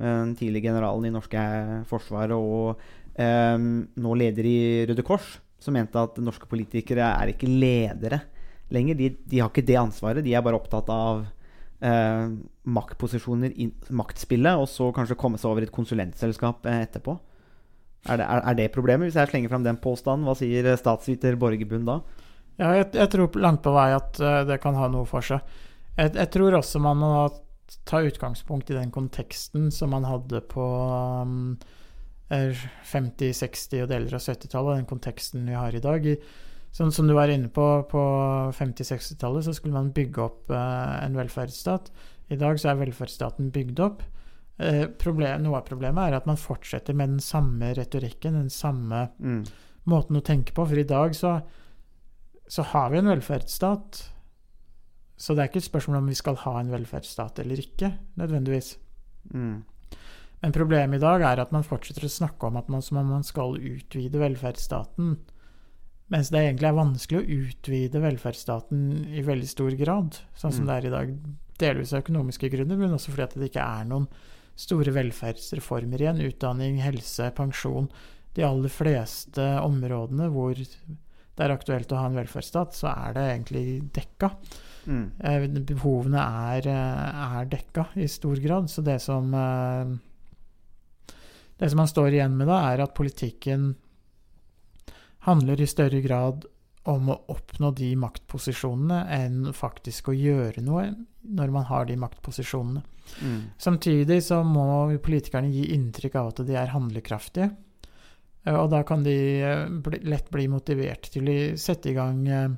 den 0.00 0.34
tidligere 0.34 0.72
generalen 0.72 1.06
i 1.06 1.12
norske 1.12 1.40
forsvaret 1.86 2.32
og 2.32 2.80
eh, 3.20 3.58
nå 3.58 4.14
leder 4.16 4.46
i 4.48 4.86
Røde 4.88 5.04
Kors, 5.06 5.38
som 5.60 5.76
mente 5.76 6.00
at 6.00 6.18
norske 6.22 6.48
politikere 6.50 7.12
er 7.14 7.32
ikke 7.32 7.50
ledere 7.50 8.22
lenger. 8.74 8.98
De, 8.98 9.10
de 9.30 9.42
har 9.42 9.50
ikke 9.52 9.66
det 9.66 9.78
ansvaret. 9.80 10.24
De 10.24 10.34
er 10.34 10.44
bare 10.44 10.58
opptatt 10.58 10.90
av 10.94 11.24
eh, 11.84 12.26
maktposisjoner 12.78 13.52
i 13.60 13.68
maktspillet, 13.96 14.60
og 14.60 14.68
så 14.70 14.90
kanskje 14.96 15.18
komme 15.20 15.40
seg 15.40 15.50
over 15.52 15.64
i 15.64 15.68
et 15.68 15.74
konsulentselskap 15.74 16.66
eh, 16.70 16.84
etterpå? 16.86 17.16
Er 18.08 18.16
det, 18.16 18.26
er, 18.26 18.42
er 18.48 18.56
det 18.56 18.70
problemet, 18.72 19.10
hvis 19.10 19.18
jeg 19.20 19.28
slenger 19.28 19.52
fram 19.52 19.66
den 19.66 19.80
påstanden? 19.82 20.24
Hva 20.28 20.36
sier 20.38 20.70
eh, 20.70 20.80
statsviter 20.80 21.36
Borgerbund 21.40 21.88
da? 21.90 22.00
Ja, 22.60 22.72
jeg, 22.76 22.90
jeg 22.96 23.12
tror 23.12 23.40
langt 23.40 23.62
på 23.64 23.74
vei 23.74 23.90
at 23.96 24.20
eh, 24.20 24.42
det 24.48 24.60
kan 24.62 24.78
ha 24.78 24.88
noe 24.92 25.08
for 25.08 25.24
seg. 25.24 25.44
Jeg, 25.96 26.14
jeg 26.16 26.30
tror 26.32 26.60
også 26.60 26.80
man 26.82 27.00
må 27.00 27.12
ta 27.86 28.00
utgangspunkt 28.02 28.72
i 28.72 28.78
den 28.78 28.90
konteksten 28.94 29.68
som 29.74 29.92
man 29.94 30.06
hadde 30.08 30.40
på 30.50 30.64
um, 31.22 31.54
50-, 32.30 33.32
60- 33.34 33.82
og 33.84 33.90
deler 33.90 34.14
av 34.14 34.22
70-tallet, 34.22 34.76
den 34.80 34.86
konteksten 34.90 35.46
vi 35.48 35.56
har 35.58 35.74
i 35.74 35.82
dag. 35.82 36.06
Sånn 36.70 36.92
som 36.94 37.08
du 37.10 37.14
var 37.16 37.28
inne 37.32 37.48
på, 37.50 37.64
på 37.90 38.02
50-, 38.54 38.86
60-tallet 38.92 39.44
så 39.48 39.54
skulle 39.56 39.74
man 39.74 39.90
bygge 39.94 40.22
opp 40.22 40.50
eh, 40.54 40.92
en 41.04 41.16
velferdsstat. 41.18 41.90
I 42.30 42.38
dag 42.38 42.60
så 42.62 42.70
er 42.70 42.78
velferdsstaten 42.84 43.50
bygd 43.50 43.82
opp. 43.82 44.04
Eh, 44.62 44.84
problem, 45.02 45.42
noe 45.42 45.58
av 45.58 45.66
problemet 45.66 46.10
er 46.12 46.18
at 46.20 46.28
man 46.30 46.38
fortsetter 46.38 46.94
med 46.94 47.16
den 47.16 47.24
samme 47.24 47.72
retorikken, 47.74 48.38
den 48.38 48.50
samme 48.54 49.08
Mm. 49.18 49.42
måten 49.90 50.16
å 50.20 50.22
tenke 50.22 50.54
på. 50.54 50.66
For 50.68 50.78
i 50.78 50.86
dag 50.86 51.16
så, 51.18 51.40
så 52.46 52.62
har 52.70 52.90
vi 52.92 52.98
en 52.98 53.10
velferdsstat. 53.10 54.04
Så 55.20 55.34
det 55.34 55.42
er 55.42 55.48
ikke 55.50 55.58
et 55.64 55.70
spørsmål 55.72 55.98
om 55.98 56.06
vi 56.08 56.14
skal 56.14 56.38
ha 56.44 56.54
en 56.60 56.70
velferdsstat 56.70 57.42
eller 57.42 57.58
ikke, 57.60 57.90
nødvendigvis. 58.16 58.76
Mm. 59.34 59.64
Men 60.42 60.54
problemet 60.56 60.96
i 60.96 61.02
dag 61.04 61.22
er 61.22 61.42
at 61.42 61.52
man 61.52 61.66
fortsetter 61.66 62.06
å 62.06 62.12
snakke 62.12 62.48
om 62.48 62.56
at 62.56 62.68
man, 62.72 62.80
som 62.82 62.96
om 62.96 63.10
man 63.12 63.26
skal 63.26 63.58
utvide 63.58 64.20
velferdsstaten. 64.22 65.18
Mens 66.10 66.30
det 66.32 66.40
egentlig 66.42 66.68
er 66.70 66.78
vanskelig 66.78 67.20
å 67.20 67.42
utvide 67.44 68.00
velferdsstaten 68.02 68.80
i 69.14 69.22
veldig 69.22 69.48
stor 69.50 69.76
grad, 69.78 70.16
sånn 70.34 70.52
som 70.52 70.64
Mm. 70.64 70.66
det 70.66 70.76
er 70.76 70.86
i 70.86 70.94
dag. 70.96 71.12
Delvis 71.60 71.92
av 71.92 72.02
økonomiske 72.02 72.50
grunner, 72.50 72.76
men 72.76 72.90
også 72.96 73.12
fordi 73.12 73.22
at 73.22 73.34
det 73.34 73.50
ikke 73.50 73.80
er 73.80 73.84
noen 73.84 74.08
store 74.56 74.92
velferdsreformer 74.96 76.00
igjen. 76.00 76.24
Utdanning, 76.24 76.80
helse, 76.80 77.30
pensjon. 77.36 77.88
De 78.34 78.42
aller 78.42 78.68
fleste 78.68 79.44
områdene 79.60 80.30
hvor 80.32 80.54
det 80.54 81.44
er 81.46 81.54
aktuelt 81.54 81.92
å 81.92 81.96
ha 82.00 82.06
en 82.06 82.16
velferdsstat, 82.16 82.72
så 82.74 82.88
er 82.92 83.12
det 83.14 83.24
egentlig 83.28 83.92
dekka. 83.92 84.30
Mm. 84.86 85.10
Eh, 85.20 85.46
Behovene 85.68 86.20
er, 86.56 86.66
eh, 86.66 87.38
er 87.40 87.44
dekka 87.46 87.86
i 87.96 88.06
stor 88.06 88.36
grad. 88.36 88.68
Så 88.68 88.82
det 88.82 89.00
som 89.00 89.32
eh, 89.34 89.96
Det 91.60 91.68
som 91.70 91.82
man 91.82 91.90
står 91.90 92.16
igjen 92.16 92.38
med 92.40 92.48
da, 92.48 92.62
er 92.72 92.80
at 92.86 92.96
politikken 92.96 93.74
handler 95.28 95.60
i 95.60 95.68
større 95.68 96.00
grad 96.00 96.46
om 96.88 97.10
å 97.12 97.18
oppnå 97.28 97.74
de 97.76 97.90
maktposisjonene 98.00 99.02
enn 99.12 99.50
faktisk 99.52 100.08
å 100.08 100.16
gjøre 100.16 100.62
noe 100.64 100.86
når 101.20 101.52
man 101.52 101.66
har 101.68 101.84
de 101.90 101.98
maktposisjonene. 102.00 102.80
Mm. 103.20 103.40
Samtidig 103.60 104.22
så 104.24 104.40
må 104.46 104.88
politikerne 105.04 105.50
gi 105.52 105.66
inntrykk 105.74 106.16
av 106.16 106.30
at 106.32 106.40
de 106.48 106.56
er 106.56 106.72
handlekraftige. 106.72 107.50
Eh, 108.46 108.56
Og 108.56 108.70
da 108.72 108.80
kan 108.88 109.04
de 109.04 109.16
eh, 109.44 110.00
lett 110.00 110.30
bli 110.32 110.48
motivert 110.48 111.10
til 111.12 111.28
å 111.28 111.38
sette 111.60 111.92
i 111.92 111.96
gang 111.98 112.24
eh, 112.28 112.48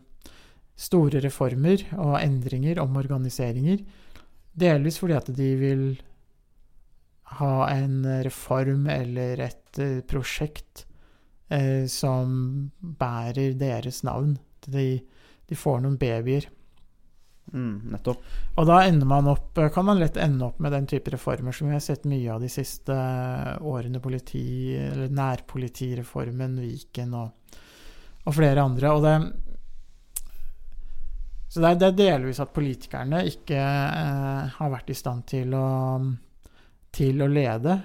store 0.78 1.20
reformer 1.24 1.82
og 1.98 2.20
endringer, 2.20 2.78
omorganiseringer. 2.82 3.82
Delvis 4.52 5.00
fordi 5.00 5.18
at 5.18 5.34
de 5.34 5.50
vil 5.58 5.84
ha 7.38 7.68
en 7.72 8.02
reform 8.24 8.86
eller 8.90 9.40
et 9.48 9.78
eh, 9.82 10.00
prosjekt 10.08 10.86
eh, 11.48 11.86
som 11.90 12.70
bærer 12.80 13.54
deres 13.60 14.02
navn. 14.06 14.36
De, 14.66 14.86
de 15.48 15.58
får 15.58 15.82
noen 15.84 15.98
babyer. 16.00 16.48
Mm. 17.52 17.92
Nettopp. 17.92 18.22
Og 18.56 18.66
da 18.68 18.78
ender 18.86 19.08
man 19.08 19.28
opp, 19.28 19.58
kan 19.74 19.84
man 19.84 20.00
lett 20.00 20.16
ende 20.16 20.46
opp 20.46 20.60
med 20.62 20.72
den 20.72 20.86
type 20.88 21.12
reformer 21.12 21.52
som 21.52 21.68
vi 21.68 21.76
har 21.76 21.84
sett 21.84 22.06
mye 22.08 22.32
av 22.32 22.40
de 22.40 22.48
siste 22.52 22.96
årene. 23.60 24.00
Politi, 24.00 24.74
eller 24.78 25.12
nærpolitireformen, 25.12 26.60
Viken 26.62 27.16
og, 27.18 27.56
og 28.24 28.36
flere 28.36 28.64
andre. 28.64 28.92
Og 28.94 29.04
det, 29.04 29.16
så 31.52 31.60
det 31.60 31.68
er, 31.68 31.80
det 31.80 31.88
er 31.90 31.98
delvis 31.98 32.40
at 32.40 32.54
politikerne 32.54 33.24
ikke 33.28 33.58
eh, 33.60 34.52
har 34.56 34.72
vært 34.72 34.92
i 34.94 34.96
stand 34.96 35.26
til 35.34 35.52
å, 35.58 35.66
til 36.92 37.22
å 37.24 37.28
lede, 37.30 37.80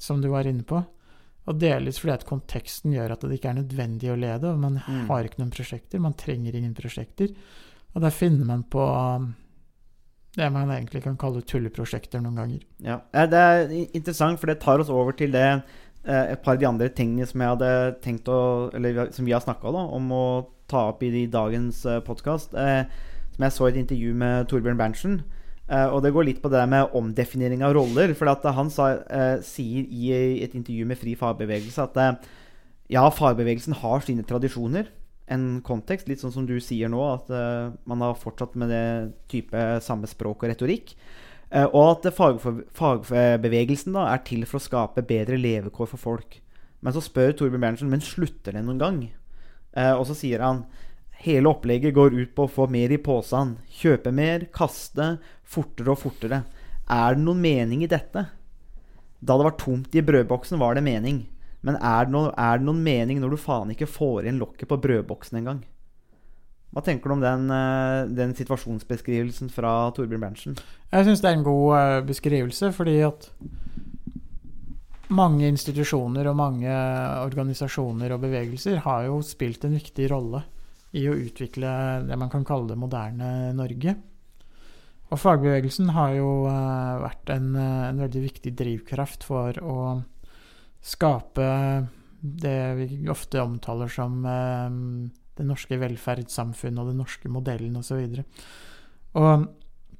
som 0.00 0.20
du 0.22 0.28
var 0.32 0.48
inne 0.48 0.64
på. 0.68 0.80
Og 1.48 1.58
delvis 1.58 1.98
fordi 1.98 2.12
at 2.14 2.26
konteksten 2.28 2.92
gjør 2.94 3.14
at 3.14 3.24
det 3.24 3.38
ikke 3.38 3.50
er 3.50 3.58
nødvendig 3.62 4.10
å 4.12 4.18
lede. 4.20 4.50
og 4.52 4.58
Man 4.60 4.80
Mm. 4.86 5.06
har 5.08 5.24
ikke 5.24 5.38
noen 5.40 5.50
prosjekter, 5.50 5.98
man 6.00 6.14
trenger 6.14 6.54
ingen 6.54 6.74
prosjekter. 6.74 7.34
Og 7.94 8.02
der 8.02 8.10
finner 8.10 8.44
man 8.46 8.62
på 8.62 8.80
um, 9.16 9.34
det 10.36 10.52
man 10.52 10.68
egentlig 10.68 11.02
kan 11.02 11.16
kalle 11.16 11.42
tulleprosjekter 11.42 12.20
noen 12.22 12.36
ganger. 12.36 12.60
Ja, 12.78 13.00
eh, 13.12 13.26
Det 13.26 13.38
er 13.38 13.68
interessant, 13.94 14.38
for 14.38 14.46
det 14.46 14.60
tar 14.60 14.78
oss 14.78 14.88
over 14.90 15.12
til 15.12 15.32
det 15.32 15.62
eh, 16.04 16.32
et 16.32 16.42
par 16.42 16.54
av 16.54 16.60
de 16.60 16.66
andre 16.66 16.88
tingene 16.88 17.26
som 17.26 17.40
jeg 17.40 17.48
hadde 17.48 18.00
tenkt 18.00 18.28
å 18.28 18.72
Eller 18.74 19.10
som 19.10 19.24
vi 19.24 19.32
har 19.32 19.40
snakka 19.40 19.64
om 19.74 20.10
å 20.12 20.46
ta 20.68 20.88
opp 20.90 21.02
i 21.02 21.26
dagens 21.26 21.82
podkast. 22.04 22.54
Eh, 22.54 22.84
som 23.32 23.42
jeg 23.42 23.52
så 23.52 23.66
i 23.66 23.70
et 23.72 23.88
intervju 23.88 24.14
med 24.14 24.48
Torbjørn 24.48 24.78
Berntsen. 24.78 25.22
Eh, 25.70 25.86
og 25.86 26.02
det 26.02 26.10
går 26.14 26.26
litt 26.26 26.40
på 26.42 26.50
det 26.50 26.62
med 26.70 26.94
omdefinering 26.98 27.62
av 27.62 27.76
roller. 27.76 28.12
For 28.18 28.26
han 28.26 28.70
sa, 28.74 28.90
eh, 29.06 29.38
sier 29.46 29.86
i 29.86 30.42
et 30.42 30.54
intervju 30.54 30.86
med 30.86 30.98
Fri 30.98 31.14
fagbevegelse 31.14 31.84
at 31.84 31.96
eh, 31.96 32.30
ja, 32.90 33.04
fagbevegelsen 33.08 33.78
har 33.78 34.02
sine 34.02 34.26
tradisjoner. 34.26 34.90
En 35.30 35.60
kontekst, 35.62 36.08
litt 36.08 36.18
sånn 36.18 36.34
som 36.34 36.46
du 36.46 36.56
sier 36.58 36.90
nå, 36.90 36.98
at 37.06 37.28
man 37.86 38.00
har 38.02 38.16
fortsatt 38.18 38.56
med 38.58 38.72
det 38.72 39.12
type 39.30 39.54
samme 39.78 40.08
språk 40.10 40.42
og 40.42 40.50
retorikk. 40.50 40.96
Og 41.70 41.84
at 41.84 42.08
fagbevegelsen 42.18 43.94
da 43.94 44.08
er 44.10 44.24
til 44.26 44.42
for 44.42 44.58
å 44.58 44.64
skape 44.64 45.06
bedre 45.06 45.38
levekår 45.38 45.86
for 45.92 46.02
folk. 46.02 46.40
Men 46.82 46.96
så 46.96 46.98
spør 46.98 47.30
Torbjørn 47.38 47.62
Berntsen 47.62 47.92
men 47.92 48.02
slutter 48.02 48.58
det 48.58 48.64
noen 48.66 48.82
gang. 48.82 48.98
Og 49.94 50.02
så 50.10 50.18
sier 50.18 50.42
han 50.42 50.64
hele 51.24 51.50
opplegget 51.50 51.94
går 51.94 52.14
ut 52.16 52.34
på 52.36 52.46
å 52.46 52.50
få 52.50 52.66
mer 52.72 52.92
i 52.92 53.00
posen. 53.02 53.56
Kjøpe 53.80 54.12
mer, 54.14 54.46
kaste, 54.54 55.16
fortere 55.44 55.92
og 55.92 56.00
fortere. 56.00 56.44
Er 56.90 57.16
det 57.16 57.24
noen 57.24 57.42
mening 57.42 57.84
i 57.84 57.90
dette? 57.90 58.24
Da 59.20 59.36
det 59.36 59.46
var 59.46 59.58
tomt 59.60 59.94
i 59.94 60.04
brødboksen, 60.04 60.58
var 60.60 60.78
det 60.78 60.86
mening. 60.86 61.26
Men 61.60 61.76
er 61.76 62.06
det, 62.06 62.14
noe, 62.14 62.30
er 62.32 62.56
det 62.56 62.64
noen 62.64 62.80
mening 62.82 63.20
når 63.20 63.34
du 63.34 63.42
faen 63.42 63.72
ikke 63.74 63.90
får 63.90 64.24
igjen 64.24 64.40
lokket 64.40 64.70
på 64.70 64.80
brødboksen 64.80 65.42
engang? 65.42 65.60
Hva 66.70 66.84
tenker 66.86 67.10
du 67.10 67.16
om 67.16 67.24
den, 67.24 67.50
eh, 67.50 68.08
den 68.14 68.32
situasjonsbeskrivelsen 68.38 69.50
fra 69.52 69.90
Torbjørn 69.92 70.22
Berntsen? 70.22 70.54
Jeg 70.94 71.08
syns 71.08 71.20
det 71.20 71.28
er 71.28 71.36
en 71.36 71.44
god 71.44 71.74
eh, 71.76 71.96
beskrivelse, 72.06 72.70
fordi 72.72 73.00
at 73.04 73.26
mange 75.10 75.50
institusjoner 75.50 76.30
og 76.30 76.38
mange 76.38 76.70
organisasjoner 77.26 78.14
og 78.14 78.22
bevegelser 78.22 78.80
har 78.86 79.08
jo 79.08 79.18
spilt 79.26 79.66
en 79.66 79.74
viktig 79.76 80.06
rolle 80.14 80.44
i 80.96 81.04
å 81.06 81.16
utvikle 81.16 81.72
det 82.08 82.18
man 82.18 82.30
kan 82.32 82.44
kalle 82.46 82.72
det 82.72 82.78
moderne 82.80 83.50
Norge. 83.56 83.94
Og 85.10 85.18
fagbevegelsen 85.18 85.90
har 85.94 86.14
jo 86.14 86.30
eh, 86.50 86.96
vært 87.02 87.32
en, 87.34 87.52
eh, 87.58 87.86
en 87.90 88.02
veldig 88.04 88.22
viktig 88.28 88.52
drivkraft 88.58 89.26
for 89.26 89.56
å 89.58 89.78
skape 90.80 91.46
det 92.20 92.60
vi 92.78 92.88
ofte 93.10 93.42
omtaler 93.42 93.90
som 93.90 94.20
eh, 94.26 94.68
det 95.40 95.46
norske 95.46 95.78
velferdssamfunnet 95.80 96.82
og 96.82 96.92
den 96.92 97.00
norske 97.02 97.30
modellen 97.32 97.78
osv. 97.80 97.98
Og, 97.98 99.18
og 99.18 99.46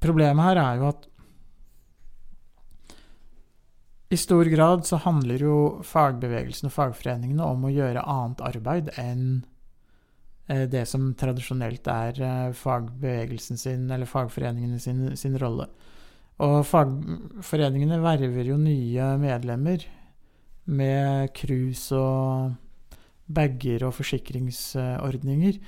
problemet 0.03 0.51
her 0.51 0.61
er 0.63 0.79
jo 0.79 0.91
at 0.93 1.07
i 4.11 4.19
stor 4.19 4.47
grad 4.51 4.83
så 4.87 4.99
handler 5.05 5.39
jo 5.39 5.57
fagbevegelsen 5.87 6.67
og 6.67 6.75
fagforeningene 6.75 7.45
om 7.47 7.63
å 7.63 7.71
gjøre 7.71 8.03
annet 8.11 8.43
arbeid 8.43 8.91
enn 8.99 9.41
det 10.71 10.85
som 10.89 11.11
tradisjonelt 11.17 11.87
er 11.91 12.21
eh, 12.21 12.51
fagbevegelsen 12.57 13.59
sin, 13.59 13.89
eller 13.91 14.09
fagforeningene 14.09 14.79
sin, 14.79 15.15
sin 15.15 15.37
rolle. 15.39 15.67
Og 16.41 16.61
fagforeningene 16.65 18.01
verver 18.01 18.49
jo 18.49 18.57
nye 18.57 19.13
medlemmer 19.21 19.85
med 20.71 21.31
cruise 21.37 21.95
og 21.95 22.57
bager 23.31 23.85
og 23.87 23.95
forsikringsordninger. 23.95 25.59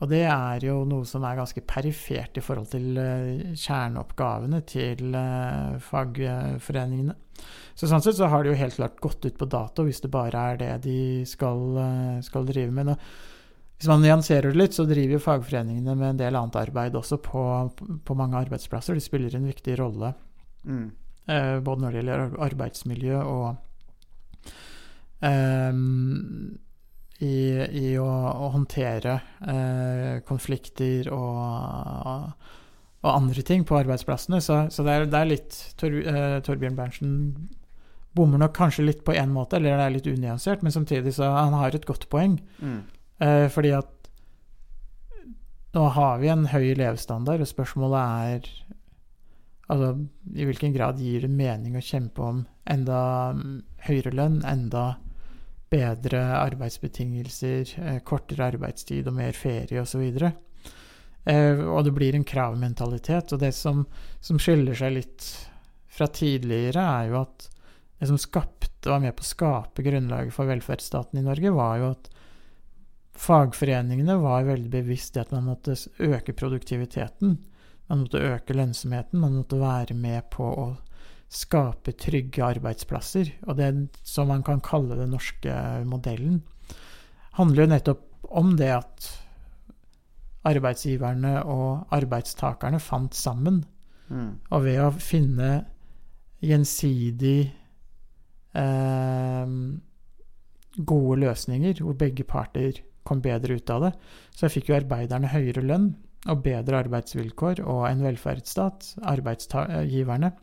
Og 0.00 0.08
det 0.08 0.22
er 0.24 0.64
jo 0.64 0.78
noe 0.88 1.04
som 1.04 1.24
er 1.28 1.36
ganske 1.36 1.60
perifert 1.68 2.38
i 2.40 2.44
forhold 2.44 2.70
til 2.72 2.96
eh, 3.00 3.50
kjerneoppgavene 3.52 4.62
til 4.68 5.16
eh, 5.16 5.74
fagforeningene. 5.84 7.16
Så 7.76 7.88
sånn 7.88 8.02
sett 8.04 8.16
så 8.16 8.28
har 8.32 8.44
det 8.44 8.52
jo 8.52 8.60
helt 8.60 8.76
klart 8.76 9.00
gått 9.00 9.26
ut 9.26 9.36
på 9.40 9.48
dato 9.48 9.84
hvis 9.84 10.00
det 10.04 10.12
bare 10.12 10.46
er 10.52 10.60
det 10.60 10.72
de 10.86 11.00
skal, 11.28 11.60
eh, 11.84 12.16
skal 12.24 12.48
drive 12.48 12.72
med. 12.72 12.94
Og 12.94 13.39
hvis 13.80 13.88
man 13.88 14.02
nyanserer 14.04 14.52
det 14.52 14.60
litt, 14.60 14.74
så 14.76 14.84
driver 14.84 15.16
jo 15.16 15.22
fagforeningene 15.24 15.94
med 15.96 16.10
en 16.12 16.18
del 16.20 16.36
annet 16.36 16.58
arbeid 16.60 16.98
også 17.00 17.16
på, 17.24 17.42
på 18.04 18.16
mange 18.18 18.36
arbeidsplasser. 18.36 18.92
De 18.98 19.00
spiller 19.00 19.34
en 19.38 19.48
viktig 19.48 19.78
rolle 19.80 20.12
Mm. 20.68 20.90
eh, 21.32 21.54
både 21.64 21.80
når 21.80 21.94
det 21.94 22.00
gjelder 22.02 22.34
arbeidsmiljø 22.44 23.20
og 23.24 23.46
ehm, 25.24 26.58
i, 27.20 27.36
i 27.80 27.94
å, 28.00 28.08
å 28.08 28.50
håndtere 28.54 29.14
eh, 29.48 30.20
konflikter 30.28 31.08
og, 31.12 32.30
og 33.00 33.10
andre 33.14 33.44
ting 33.44 33.64
på 33.68 33.76
arbeidsplassene. 33.80 34.40
Så, 34.44 34.62
så 34.72 34.84
det, 34.86 34.92
er, 34.94 35.08
det 35.12 35.18
er 35.20 35.32
litt 35.32 35.58
Tor, 35.80 35.96
eh, 36.00 36.38
Torbjørn 36.44 36.78
Berntsen 36.78 37.16
bommer 38.16 38.40
nok 38.42 38.56
kanskje 38.56 38.84
litt 38.88 39.04
på 39.06 39.14
én 39.14 39.30
måte, 39.32 39.56
eller 39.60 39.76
det 39.78 39.84
er 39.84 39.92
litt 39.94 40.08
unyansert, 40.10 40.64
men 40.66 40.74
samtidig 40.74 41.12
så 41.14 41.28
han 41.30 41.54
har 41.54 41.76
et 41.76 41.86
godt 41.86 42.08
poeng. 42.10 42.40
Mm. 42.58 42.80
Eh, 43.20 43.46
fordi 43.52 43.74
at 43.76 44.10
nå 45.76 45.86
har 45.94 46.18
vi 46.22 46.30
en 46.32 46.48
høy 46.50 46.72
levestandard, 46.74 47.42
og 47.44 47.48
spørsmålet 47.48 48.00
er 48.00 48.48
altså, 49.70 49.92
i 50.34 50.46
hvilken 50.48 50.74
grad 50.74 50.98
gir 50.98 51.26
det 51.26 51.30
mening 51.30 51.76
å 51.78 51.84
kjempe 51.84 52.24
om 52.26 52.42
enda 52.70 53.02
mm, 53.36 53.60
høyere 53.86 54.14
lønn, 54.16 54.40
enda 54.48 54.86
bedre 55.70 56.22
arbeidsbetingelser, 56.40 57.76
eh, 57.78 58.00
kortere 58.06 58.48
arbeidstid 58.50 59.06
og 59.06 59.18
mer 59.20 59.36
ferie 59.36 59.84
osv. 59.84 60.02
Eh, 61.28 61.60
og 61.60 61.84
det 61.86 61.94
blir 61.94 62.16
en 62.18 62.26
kravmentalitet. 62.26 63.36
Og 63.36 63.42
det 63.42 63.52
som, 63.54 63.84
som 64.18 64.40
skiller 64.42 64.74
seg 64.74 64.96
litt 64.96 65.28
fra 65.90 66.08
tidligere, 66.10 66.82
er 66.82 67.12
jo 67.12 67.20
at 67.22 67.46
det 68.00 68.08
som 68.10 68.18
skapte, 68.18 68.88
var 68.88 69.02
med 69.02 69.12
på 69.12 69.22
å 69.22 69.28
skape 69.28 69.84
grunnlaget 69.84 70.32
for 70.34 70.48
velferdsstaten 70.48 71.20
i 71.20 71.24
Norge, 71.26 71.52
var 71.52 71.78
jo 71.78 71.92
at 71.92 72.10
fagforeningene 73.18 74.16
var 74.22 74.46
veldig 74.48 74.70
bevisst 74.72 75.16
i 75.16 75.22
at 75.22 75.32
man 75.34 75.48
måtte 75.50 75.76
øke 75.98 76.34
produktiviteten. 76.36 77.38
Man 77.90 78.04
måtte 78.04 78.22
øke 78.22 78.54
lønnsomheten. 78.54 79.20
Man 79.20 79.40
måtte 79.40 79.58
være 79.60 79.96
med 79.98 80.28
på 80.30 80.46
å 80.46 80.68
skape 81.30 81.94
trygge 81.98 82.44
arbeidsplasser. 82.44 83.32
Og 83.48 83.58
det 83.58 83.70
som 84.06 84.30
man 84.30 84.44
kan 84.46 84.62
kalle 84.62 84.98
den 84.98 85.12
norske 85.14 85.54
modellen, 85.86 86.40
handler 87.38 87.66
jo 87.66 87.72
nettopp 87.74 88.06
om 88.30 88.54
det 88.58 88.70
at 88.74 89.10
arbeidsgiverne 90.46 91.42
og 91.44 91.92
arbeidstakerne 91.94 92.80
fant 92.80 93.14
sammen. 93.14 93.64
Mm. 94.08 94.38
Og 94.50 94.64
ved 94.64 94.80
å 94.82 94.90
finne 95.02 95.50
gjensidig 96.40 97.50
eh, 98.56 99.56
gode 100.78 101.18
løsninger, 101.20 101.82
hvor 101.84 101.98
begge 101.98 102.24
parter 102.24 102.80
kom 103.06 103.22
bedre 103.24 103.56
ut 103.58 103.70
av 103.72 103.86
det, 103.86 103.92
så 104.36 104.50
fikk 104.52 104.70
jo 104.70 104.78
arbeiderne 104.78 105.30
høyere 105.32 105.64
lønn 105.64 105.92
og 106.28 106.42
bedre 106.44 106.82
arbeidsvilkår 106.84 107.62
og 107.64 107.86
en 107.88 108.02
velferdsstat. 108.04 108.94
Arbeidsgiverne 109.08 110.34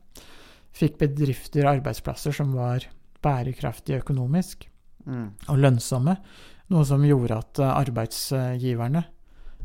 fikk 0.78 0.98
bedrifter 1.04 1.66
og 1.66 1.78
arbeidsplasser 1.78 2.34
som 2.36 2.56
var 2.58 2.88
bærekraftige 3.24 4.02
økonomisk 4.02 4.68
Mm. 5.08 5.28
og 5.48 5.60
lønnsomme, 5.64 6.18
noe 6.74 6.88
som 6.88 7.04
gjorde 7.08 7.38
at 7.40 7.62
eh, 7.64 7.76
arbeidsgiverne 7.80 9.04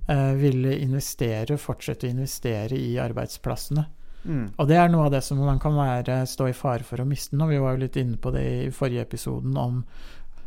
eh, 0.07 0.33
ville 0.39 0.77
investere, 0.79 1.59
fortsette 1.59 2.07
å 2.07 2.13
investere 2.13 2.79
i 2.79 2.93
arbeidsplassene. 3.03 3.85
Mm. 4.23 4.45
Og 4.55 4.69
det 4.71 4.79
er 4.79 4.93
noe 4.93 5.09
av 5.09 5.17
det 5.17 5.25
som 5.27 5.41
man 5.43 5.59
kan 5.63 5.75
være, 5.75 6.21
stå 6.31 6.47
i 6.47 6.55
fare 6.55 6.87
for 6.87 7.03
å 7.03 7.09
miste 7.09 7.35
nå. 7.35 7.49
Vi 7.51 7.59
var 7.59 7.75
jo 7.75 7.83
litt 7.83 7.99
inne 7.99 8.21
på 8.23 8.31
det 8.35 8.45
i 8.53 8.71
forrige 8.75 9.03
episoden 9.09 9.59
om 9.59 9.81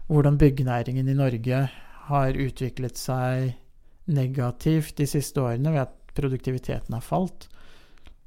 hvordan 0.07 0.39
byggenæringen 0.39 1.09
i 1.11 1.17
Norge 1.17 1.65
har 2.09 2.37
utviklet 2.37 2.99
seg 2.99 3.55
negativt 4.05 4.97
de 4.99 5.07
siste 5.09 5.41
årene 5.41 5.73
ved 5.73 5.87
at 5.87 5.95
produktiviteten 6.15 6.93
har 6.93 7.03
falt. 7.03 7.47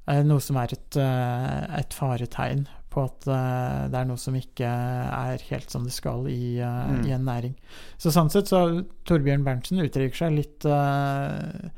Noe 0.09 0.41
som 0.41 0.57
er 0.57 0.73
et, 0.73 0.97
eh, 0.97 1.79
et 1.79 1.95
faretegn 1.95 2.65
på 2.89 3.05
at 3.05 3.27
eh, 3.29 3.89
det 3.93 3.99
er 4.01 4.07
noe 4.09 4.21
som 4.21 4.37
ikke 4.37 4.69
er 4.69 5.45
helt 5.51 5.71
som 5.71 5.85
det 5.85 5.93
skal 5.93 6.27
i, 6.33 6.59
eh, 6.59 6.89
Mm. 6.89 7.03
i 7.07 7.13
en 7.13 7.27
næring. 7.29 7.55
Så 8.01 8.11
sånn 8.15 8.31
sett 8.33 8.49
så 8.49 8.85
Torbjørn 9.05 9.45
Berntsen 9.45 9.83
uttrykker 9.85 10.17
seg 10.17 10.33
litt 10.33 10.65
uh, 10.65 11.69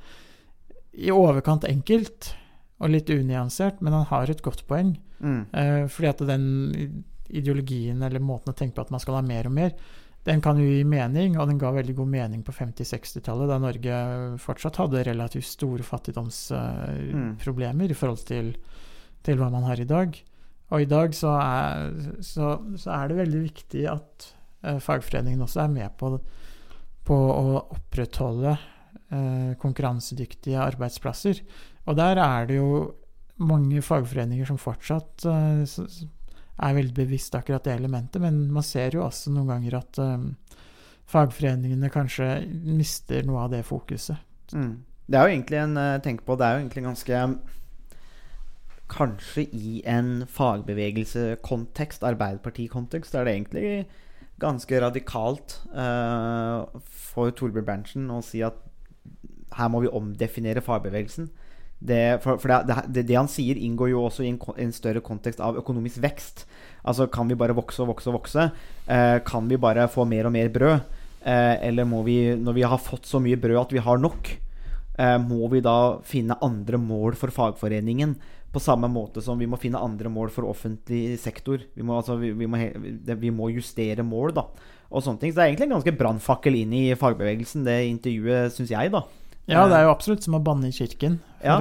i 0.94 1.10
overkant 1.10 1.66
enkelt 1.68 2.34
og 2.80 2.90
litt 2.94 3.10
unyansert, 3.10 3.82
men 3.82 3.92
han 3.92 4.06
har 4.06 4.30
et 4.30 4.42
godt 4.42 4.66
poeng. 4.70 4.96
Mm. 5.20 5.46
Uh, 5.52 5.88
fordi 5.88 6.08
at 6.08 6.22
den 6.26 7.04
ideologien 7.28 8.02
eller 8.02 8.22
måten 8.22 8.54
å 8.54 8.56
tenke 8.56 8.78
på 8.78 8.86
at 8.86 8.90
man 8.94 9.02
skal 9.02 9.18
ha 9.18 9.22
mer 9.22 9.46
og 9.50 9.52
mer, 9.52 9.74
den 10.28 10.40
kan 10.44 10.58
jo 10.60 10.66
gi 10.68 10.82
mening, 10.84 11.38
og 11.40 11.48
den 11.48 11.56
ga 11.60 11.70
veldig 11.72 11.94
god 11.96 12.08
mening 12.12 12.42
på 12.44 12.52
50-60-tallet, 12.52 13.48
da 13.48 13.56
Norge 13.62 13.94
fortsatt 14.42 14.76
hadde 14.82 15.00
relativt 15.06 15.46
store 15.48 15.82
fattigdomsproblemer 15.86 17.90
i 17.90 17.96
forhold 17.96 18.24
til, 18.28 18.50
til 19.24 19.36
hva 19.40 19.48
man 19.52 19.64
har 19.68 19.80
i 19.80 19.88
dag. 19.88 20.18
Og 20.70 20.82
i 20.84 20.88
dag 20.90 21.14
så 21.16 21.32
er, 21.40 21.88
så, 22.22 22.58
så 22.78 22.90
er 22.94 23.08
det 23.10 23.16
veldig 23.24 23.40
viktig 23.48 23.86
at 23.90 24.28
uh, 24.68 24.78
fagforeningen 24.82 25.42
også 25.46 25.60
er 25.64 25.70
med 25.72 25.90
på, 25.98 26.12
på 27.08 27.16
å 27.16 27.56
opprettholde 27.74 28.52
uh, 28.54 29.52
konkurransedyktige 29.62 30.60
arbeidsplasser. 30.62 31.40
Og 31.88 31.96
der 31.98 32.14
er 32.22 32.46
det 32.50 32.56
jo 32.60 32.70
mange 33.40 33.80
fagforeninger 33.82 34.46
som 34.50 34.58
fortsatt 34.60 35.24
s- 35.64 36.04
er 36.60 36.76
veldig 36.76 36.96
bevisst 36.96 37.34
akkurat 37.38 37.64
det 37.66 37.76
elementet, 37.76 38.20
men 38.22 38.42
man 38.52 38.66
ser 38.66 38.96
jo 38.96 39.04
også 39.06 39.32
noen 39.34 39.50
ganger 39.54 39.78
at 39.80 40.00
eh, 40.02 40.26
fagforeningene 41.10 41.90
kanskje 41.92 42.28
mister 42.66 43.24
noe 43.26 43.46
av 43.46 43.54
det 43.54 43.64
fokuset. 43.68 44.20
Mm. 44.52 44.76
Det 45.10 45.18
er 45.18 45.26
jo 45.26 45.34
egentlig 45.34 45.58
en 45.62 45.80
eh, 45.80 45.96
Tenk 46.04 46.24
på, 46.26 46.36
det 46.38 46.46
er 46.46 46.56
jo 46.56 46.62
egentlig 46.64 46.86
ganske 46.88 47.24
Kanskje 48.90 49.44
i 49.54 49.80
en 49.86 50.24
fagbevegelsekontekst, 50.26 52.02
Arbeiderpartikontekst, 52.08 53.14
er 53.14 53.28
det 53.28 53.34
egentlig 53.36 53.68
ganske 54.42 54.80
radikalt 54.82 55.60
uh, 55.70 56.66
for 56.90 57.30
Torbjørn 57.30 57.68
Berntsen 57.68 58.08
å 58.10 58.18
si 58.24 58.40
at 58.42 58.56
her 59.54 59.70
må 59.70 59.84
vi 59.84 59.92
omdefinere 59.94 60.64
fagbevegelsen. 60.64 61.28
Det, 61.80 62.20
for 62.20 62.36
for 62.36 62.52
det, 62.52 62.76
det, 62.92 63.06
det 63.08 63.16
han 63.16 63.28
sier, 63.30 63.56
inngår 63.56 63.94
jo 63.94 64.02
også 64.04 64.26
i 64.26 64.30
en, 64.34 64.38
en 64.60 64.72
større 64.76 65.00
kontekst 65.00 65.40
av 65.40 65.56
økonomisk 65.56 66.02
vekst. 66.04 66.44
Altså 66.84 67.06
kan 67.12 67.28
vi 67.28 67.38
bare 67.40 67.56
vokse 67.56 67.80
og 67.80 67.94
vokse 67.94 68.10
og 68.12 68.18
vokse? 68.18 68.50
Eh, 68.84 69.16
kan 69.24 69.48
vi 69.48 69.56
bare 69.60 69.88
få 69.88 70.04
mer 70.08 70.28
og 70.28 70.34
mer 70.36 70.52
brød? 70.52 70.84
Eh, 71.20 71.56
eller 71.68 71.88
må 71.88 72.02
vi, 72.04 72.34
når 72.36 72.56
vi 72.56 72.66
har 72.68 72.80
fått 72.80 73.08
så 73.08 73.20
mye 73.20 73.40
brød 73.40 73.62
at 73.62 73.72
vi 73.76 73.84
har 73.84 74.00
nok, 74.00 74.28
eh, 74.98 75.16
må 75.24 75.48
vi 75.52 75.62
da 75.64 75.78
finne 76.04 76.36
andre 76.44 76.80
mål 76.80 77.16
for 77.20 77.32
fagforeningen? 77.32 78.14
På 78.50 78.60
samme 78.60 78.88
måte 78.90 79.22
som 79.22 79.38
vi 79.38 79.46
må 79.46 79.56
finne 79.60 79.80
andre 79.80 80.10
mål 80.10 80.32
for 80.34 80.48
offentlig 80.50 81.14
sektor. 81.22 81.62
Vi 81.76 81.84
må, 81.86 82.00
altså, 82.00 82.16
vi, 82.18 82.32
vi 82.34 82.48
må, 82.50 82.58
vi 83.06 83.30
må 83.30 83.48
justere 83.54 84.02
mål, 84.02 84.34
da. 84.34 84.48
Og 84.90 85.04
sånne 85.04 85.22
ting. 85.22 85.30
Så 85.30 85.38
det 85.38 85.44
er 85.44 85.52
egentlig 85.52 85.68
en 85.68 85.76
ganske 85.76 85.94
brannfakkel 85.96 86.56
inn 86.58 86.72
i 86.74 86.84
fagbevegelsen, 86.98 87.62
det 87.68 87.78
intervjuet, 87.86 88.56
syns 88.56 88.72
jeg, 88.74 88.90
da. 88.90 89.04
Ja, 89.50 89.66
det 89.68 89.76
er 89.80 89.84
jo 89.88 89.92
absolutt 89.92 90.22
som 90.24 90.36
å 90.38 90.42
banne 90.44 90.68
i 90.70 90.74
kirken. 90.74 91.18
Ja. 91.42 91.56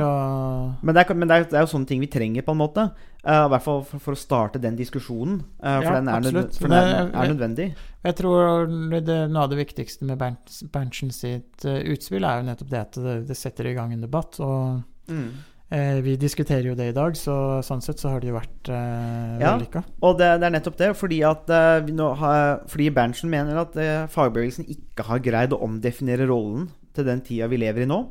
Men, 0.84 0.94
det 0.96 1.04
er, 1.06 1.14
men 1.16 1.30
det, 1.32 1.36
er, 1.38 1.46
det 1.50 1.58
er 1.60 1.64
jo 1.66 1.72
sånne 1.72 1.88
ting 1.90 2.02
vi 2.04 2.10
trenger, 2.12 2.44
på 2.46 2.52
en 2.56 2.60
måte. 2.62 2.88
Uh, 3.20 3.46
I 3.46 3.52
hvert 3.52 3.64
fall 3.66 3.82
for, 3.88 4.00
for 4.04 4.16
å 4.16 4.20
starte 4.20 4.60
den 4.64 4.78
diskusjonen. 4.80 5.42
Uh, 5.60 5.80
for 5.82 5.90
Ja, 5.90 5.94
den 6.00 6.08
er, 6.12 6.18
absolutt. 6.22 6.58
for 6.60 6.72
den 6.72 6.90
er, 6.94 7.10
er 7.12 7.32
nødvendig. 7.34 7.68
Jeg 8.08 8.16
tror 8.16 8.70
det, 9.04 9.18
noe 9.32 9.44
av 9.44 9.52
det 9.52 9.60
viktigste 9.60 10.08
med 10.08 10.20
Bernt, 10.22 10.52
Berntsen 10.72 11.12
sitt 11.16 11.66
uh, 11.68 11.80
utspill 11.92 12.24
er 12.28 12.40
jo 12.42 12.48
nettopp 12.52 12.72
det 12.72 12.82
at 12.86 13.00
det, 13.28 13.38
setter 13.40 13.68
i 13.72 13.76
gang 13.78 13.96
en 13.96 14.06
debatt. 14.08 14.40
Og 14.44 14.84
Mm. 15.10 15.32
eh, 15.74 16.00
vi 16.06 16.14
diskuterer 16.22 16.68
jo 16.70 16.76
det 16.78 16.92
i 16.92 16.94
dag, 16.94 17.16
så 17.18 17.64
sånn 17.66 17.82
sett 17.82 17.98
så 17.98 18.12
har 18.14 18.22
det 18.22 18.30
jo 18.30 18.36
vært 18.36 18.70
eh, 18.70 19.40
Ja. 19.42 19.56
vellykka. 19.56 19.82
Og 20.06 20.20
det, 20.20 20.28
det 20.40 20.46
er 20.46 20.54
nettopp 20.54 20.78
det, 20.78 20.90
fordi 21.00 21.24
at 21.26 21.50
eh, 21.50 21.90
har, 22.22 22.60
Fordi 22.70 22.90
Berntsen 22.94 23.30
mener 23.32 23.58
at 23.64 23.76
eh, 23.82 24.04
fagbevegelsen 24.14 24.68
ikke 24.70 25.08
har 25.10 25.20
greid 25.26 25.56
å 25.56 25.64
omdefinere 25.66 26.28
rollen 26.30 26.70
til 26.96 27.08
den 27.08 27.22
tida 27.26 27.50
vi 27.52 27.60
lever 27.62 27.86
i 27.86 27.90
nå. 27.90 28.04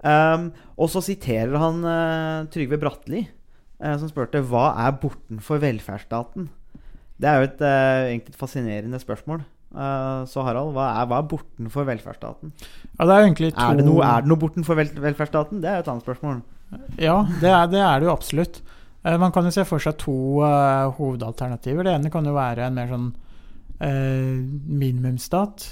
Um, 0.00 0.48
og 0.80 0.88
så 0.88 1.02
siterer 1.04 1.52
han 1.60 1.82
uh, 1.84 2.48
Trygve 2.52 2.78
Bratteli, 2.80 3.26
uh, 3.84 3.96
som 4.00 4.08
spurte 4.08 4.40
hva 4.48 4.70
er 4.86 4.96
bortenfor 5.02 5.60
velferdsstaten. 5.60 6.48
Det 7.20 7.28
er 7.28 7.36
jo 7.36 7.48
et, 7.50 7.60
uh, 7.60 8.08
egentlig 8.08 8.32
et 8.32 8.40
fascinerende 8.40 9.00
spørsmål. 9.02 9.44
Så 9.70 10.42
Harald, 10.42 10.72
hva 10.74 10.88
er, 10.98 11.04
hva 11.06 11.20
er 11.20 11.26
bortenfor 11.30 11.84
velferdsstaten? 11.86 12.50
Ja, 12.96 13.04
det 13.06 13.12
er 13.14 13.20
egentlig 13.20 13.52
to 13.54 13.62
Er 13.62 13.76
det 13.78 13.84
noe, 13.86 14.00
er 14.02 14.24
det 14.24 14.30
noe 14.32 14.40
bortenfor 14.42 14.74
vel, 14.74 14.88
velferdsstaten? 14.98 15.60
Det 15.62 15.68
er 15.70 15.76
jo 15.76 15.84
et 15.84 15.90
annet 15.92 16.06
spørsmål. 16.08 16.40
Ja, 16.98 17.20
det 17.38 17.52
er 17.52 17.68
det, 17.70 17.78
er 17.78 18.00
det 18.02 18.08
jo 18.08 18.16
absolutt. 18.16 18.58
Man 19.22 19.30
kan 19.30 19.46
jo 19.46 19.52
se 19.54 19.62
for 19.68 19.78
seg 19.78 19.94
to 20.02 20.16
hovedalternativer. 20.96 21.86
Det 21.86 21.94
ene 22.00 22.10
kan 22.10 22.26
jo 22.26 22.34
være 22.34 22.66
en 22.66 22.80
mer 22.80 22.90
sånn 22.90 23.06
minimumsstat. 24.82 25.68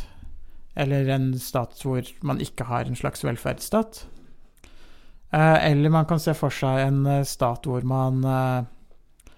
Eller 0.79 1.09
en 1.11 1.33
stat 1.43 1.81
hvor 1.83 2.07
man 2.23 2.41
ikke 2.43 2.69
har 2.69 2.87
en 2.87 2.99
slags 2.99 3.25
velferdsstat. 3.27 4.05
Eh, 5.33 5.71
eller 5.71 5.91
man 5.91 6.07
kan 6.09 6.21
se 6.23 6.33
for 6.39 6.55
seg 6.55 6.87
en 6.87 7.03
eh, 7.07 7.25
stat 7.29 7.67
hvor 7.69 7.85
man 7.85 8.23
eh, 8.25 9.33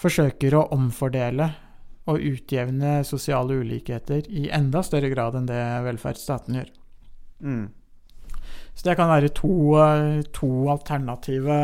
forsøker 0.00 0.56
å 0.56 0.68
omfordele 0.74 1.50
og 2.08 2.20
utjevne 2.20 2.98
sosiale 3.04 3.58
ulikheter 3.60 4.28
i 4.28 4.46
enda 4.52 4.82
større 4.84 5.10
grad 5.12 5.36
enn 5.36 5.48
det 5.48 5.60
velferdsstaten 5.86 6.60
gjør. 6.60 6.70
Mm. 7.44 7.66
Så 8.74 8.88
det 8.88 8.96
kan 8.98 9.12
være 9.12 9.32
to, 9.36 9.52
to 10.36 10.50
alternative 10.72 11.58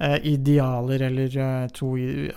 idealer, 0.00 1.02
eller 1.10 1.34
eh, 1.36 1.66
to 1.76 1.90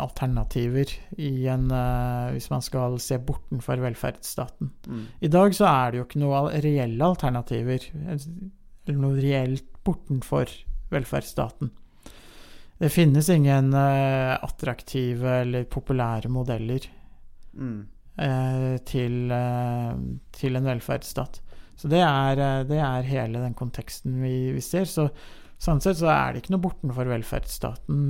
alternativer 0.04 0.90
i 1.16 1.48
en 1.48 1.70
eh, 1.72 2.34
Hvis 2.36 2.50
man 2.52 2.62
skal 2.66 2.98
se 3.00 3.18
bortenfor 3.24 3.80
velferdsstaten. 3.80 4.72
Mm. 4.88 5.06
I 5.22 5.30
dag 5.32 5.56
så 5.56 5.70
er 5.70 5.92
det 5.92 6.02
jo 6.02 6.08
ikke 6.10 6.24
noe 6.26 6.42
reelle 6.64 7.08
alternativer, 7.08 7.86
eller 8.04 9.00
noe 9.00 9.16
reelt 9.24 9.70
bortenfor 9.84 10.52
velferdsstaten. 10.92 11.72
Det 12.84 12.90
finnes 12.92 13.30
ingen 13.32 13.72
eh, 13.78 14.34
attraktive 14.44 15.40
eller 15.46 15.64
populære 15.72 16.32
modeller 16.32 16.90
Mm. 17.54 17.86
eh, 18.18 18.78
til, 18.82 19.32
eh, 19.32 19.94
til 20.34 20.56
en 20.58 20.66
velferdsstat. 20.66 21.40
Så 21.78 21.88
det 21.88 22.00
er, 22.02 22.40
eh, 22.42 22.64
det 22.66 22.80
er 22.82 23.06
hele 23.06 23.40
den 23.44 23.54
konteksten 23.54 24.16
vi, 24.24 24.52
vi 24.56 24.62
ser. 24.62 24.86
Så 24.90 25.12
sånn 25.64 25.82
sett 25.84 26.00
så 26.00 26.10
er 26.12 26.34
det 26.34 26.44
ikke 26.44 26.56
noe 26.56 26.66
bortenfor 26.66 27.10
velferdsstaten. 27.12 28.02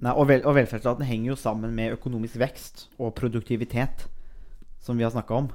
Nei, 0.00 0.12
og, 0.14 0.26
vel, 0.30 0.44
og 0.48 0.56
velferdsstaten 0.56 1.08
henger 1.08 1.32
jo 1.32 1.38
sammen 1.40 1.74
med 1.76 1.96
økonomisk 1.96 2.38
vekst 2.40 2.86
og 3.00 3.12
produktivitet, 3.18 4.06
som 4.80 4.96
vi 4.96 5.04
har 5.04 5.12
snakka 5.12 5.36
om. 5.42 5.50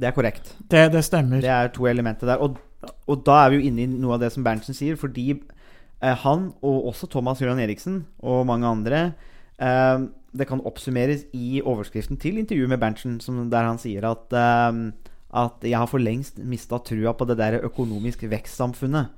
Det 0.00 0.08
er 0.08 0.16
korrekt. 0.16 0.54
Det, 0.72 0.86
det 0.94 1.02
stemmer. 1.04 1.42
Det 1.44 1.50
er 1.52 1.72
to 1.74 1.84
elementer 1.90 2.30
der. 2.30 2.40
Og, 2.40 2.56
og 3.10 3.26
da 3.26 3.42
er 3.42 3.52
vi 3.52 3.60
jo 3.60 3.68
inne 3.68 3.84
i 3.84 3.90
noe 3.90 4.16
av 4.16 4.22
det 4.24 4.30
som 4.32 4.46
Berntsen 4.46 4.76
sier, 4.76 4.96
fordi 5.00 5.26
eh, 5.34 6.16
han, 6.24 6.48
og 6.64 6.88
også 6.94 7.10
Thomas 7.12 7.42
Jørgen 7.42 7.60
Eriksen 7.60 8.00
og 8.24 8.46
mange 8.48 8.68
andre 8.68 9.02
eh, 9.60 10.06
Det 10.32 10.46
kan 10.48 10.62
oppsummeres 10.64 11.26
i 11.36 11.60
overskriften 11.60 12.16
til 12.22 12.40
intervjuet 12.40 12.72
med 12.72 12.80
Berntsen, 12.80 13.20
som, 13.20 13.42
der 13.52 13.68
han 13.68 13.80
sier 13.82 14.08
at 14.08 14.32
eh, 14.32 14.80
at 15.30 15.62
jeg 15.62 15.78
har 15.78 15.86
for 15.86 16.02
lengst 16.02 16.40
mista 16.42 16.80
trua 16.82 17.12
på 17.14 17.26
det 17.28 17.36
der 17.38 17.60
økonomisk 17.62 18.24
vekstsamfunnet. 18.26 19.12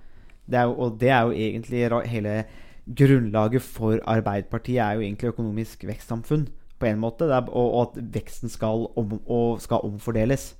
Det 0.50 0.62
jo, 0.66 0.74
og 0.74 0.98
det 1.00 1.10
er 1.10 1.22
jo 1.28 1.32
egentlig 1.32 2.08
hele 2.10 2.44
grunnlaget 2.86 3.62
for 3.62 3.98
Arbeiderpartiet 4.10 4.80
er 4.82 4.98
jo 4.98 5.04
egentlig 5.04 5.30
økonomisk 5.30 5.84
vekstsamfunn 5.86 6.48
på 6.78 6.88
en 6.88 7.02
måte. 7.02 7.28
Er, 7.30 7.46
og, 7.48 7.74
og 7.74 7.82
at 7.82 8.14
veksten 8.14 8.50
skal, 8.50 8.88
om, 8.98 9.20
og 9.26 9.60
skal 9.62 9.84
omfordeles 9.86 10.52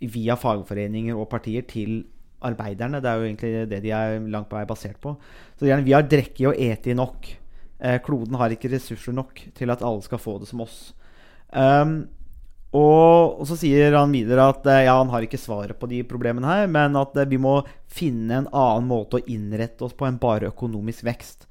via 0.00 0.38
fagforeninger 0.38 1.16
og 1.16 1.28
partier 1.28 1.66
til 1.68 2.04
arbeiderne. 2.40 3.02
Det 3.02 3.10
er 3.10 3.20
jo 3.20 3.26
egentlig 3.26 3.52
det 3.70 3.82
de 3.84 3.92
er 3.94 4.18
langt 4.30 4.48
på 4.50 4.56
vei 4.56 4.66
basert 4.68 5.00
på. 5.02 5.16
Så 5.58 5.68
gjerne, 5.68 5.84
vi 5.84 5.96
har 5.96 6.06
drikke 6.06 6.50
og 6.50 6.58
ete 6.58 6.94
nok. 6.96 7.28
Eh, 7.78 7.98
kloden 8.02 8.38
har 8.38 8.54
ikke 8.54 8.70
ressurser 8.72 9.12
nok 9.14 9.42
til 9.54 9.70
at 9.70 9.82
alle 9.82 10.02
skal 10.02 10.22
få 10.22 10.38
det 10.38 10.48
som 10.50 10.62
oss. 10.64 10.94
Um, 11.48 12.08
og, 12.76 13.44
så 13.48 13.56
sier 13.56 13.94
han 13.96 14.12
videre 14.12 14.50
at 14.52 14.66
eh, 14.68 14.84
ja, 14.84 14.98
han 14.98 15.08
har 15.08 15.24
ikke 15.24 15.40
svaret 15.40 15.78
på 15.80 15.88
de 15.88 16.02
problemene 16.08 16.48
her, 16.50 16.66
men 16.68 16.96
at 17.00 17.14
eh, 17.16 17.28
vi 17.28 17.38
må 17.40 17.62
finne 17.88 18.42
en 18.42 18.48
annen 18.52 18.90
måte 18.90 19.20
å 19.20 19.24
innrette 19.24 19.86
oss 19.86 19.94
på 19.96 20.04
enn 20.08 20.20
bare 20.20 20.50
økonomisk 20.52 21.06
vekst. 21.08 21.46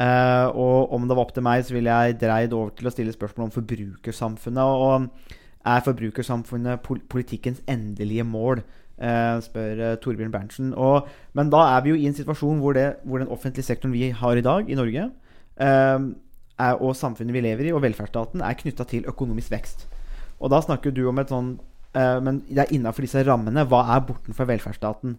Uh, 0.00 0.48
og 0.56 0.92
om 0.96 1.04
det 1.04 1.12
var 1.12 1.26
opp 1.26 1.32
til 1.36 1.44
meg, 1.44 1.60
så 1.64 1.74
ville 1.76 1.92
jeg 1.92 2.16
dreid 2.22 2.54
over 2.56 2.72
til 2.72 2.88
å 2.88 2.92
stille 2.92 3.12
spørsmål 3.12 3.50
om 3.50 3.52
forbrukersamfunnet. 3.52 4.64
Og 4.64 5.34
er 5.68 5.82
forbrukersamfunnet 5.84 6.80
pol 6.86 7.02
politikkens 7.12 7.60
endelige 7.68 8.24
mål? 8.24 8.62
Uh, 9.00 9.36
spør 9.44 9.80
uh, 9.80 9.98
Torbjørn 10.00 10.32
Berntsen. 10.32 10.72
Og, 10.72 11.08
men 11.36 11.52
da 11.52 11.66
er 11.74 11.84
vi 11.84 11.92
jo 11.92 12.00
i 12.00 12.08
en 12.08 12.16
situasjon 12.16 12.64
hvor, 12.64 12.76
det, 12.76 12.86
hvor 13.04 13.20
den 13.20 13.32
offentlige 13.32 13.68
sektoren 13.68 13.92
vi 13.92 14.08
har 14.16 14.40
i 14.40 14.44
dag 14.44 14.72
i 14.72 14.76
Norge, 14.76 15.10
er, 15.60 16.08
og 16.80 16.96
samfunnet 16.96 17.36
vi 17.36 17.44
lever 17.44 17.68
i, 17.68 17.72
og 17.76 17.84
velferdsstaten, 17.84 18.40
er 18.44 18.56
knytta 18.56 18.88
til 18.88 19.08
økonomisk 19.08 19.52
vekst. 19.52 19.89
Og 20.40 20.52
da 20.52 20.60
snakker 20.64 20.94
du 20.94 21.04
om 21.10 21.20
et 21.20 21.32
sånn 21.32 21.54
eh, 21.92 22.18
Men 22.24 22.42
det 22.48 22.64
er 22.64 22.74
innafor 22.76 23.04
disse 23.06 23.24
rammene. 23.26 23.66
Hva 23.68 23.84
er 23.96 24.04
bortenfor 24.08 24.48
velferdsstaten? 24.48 25.18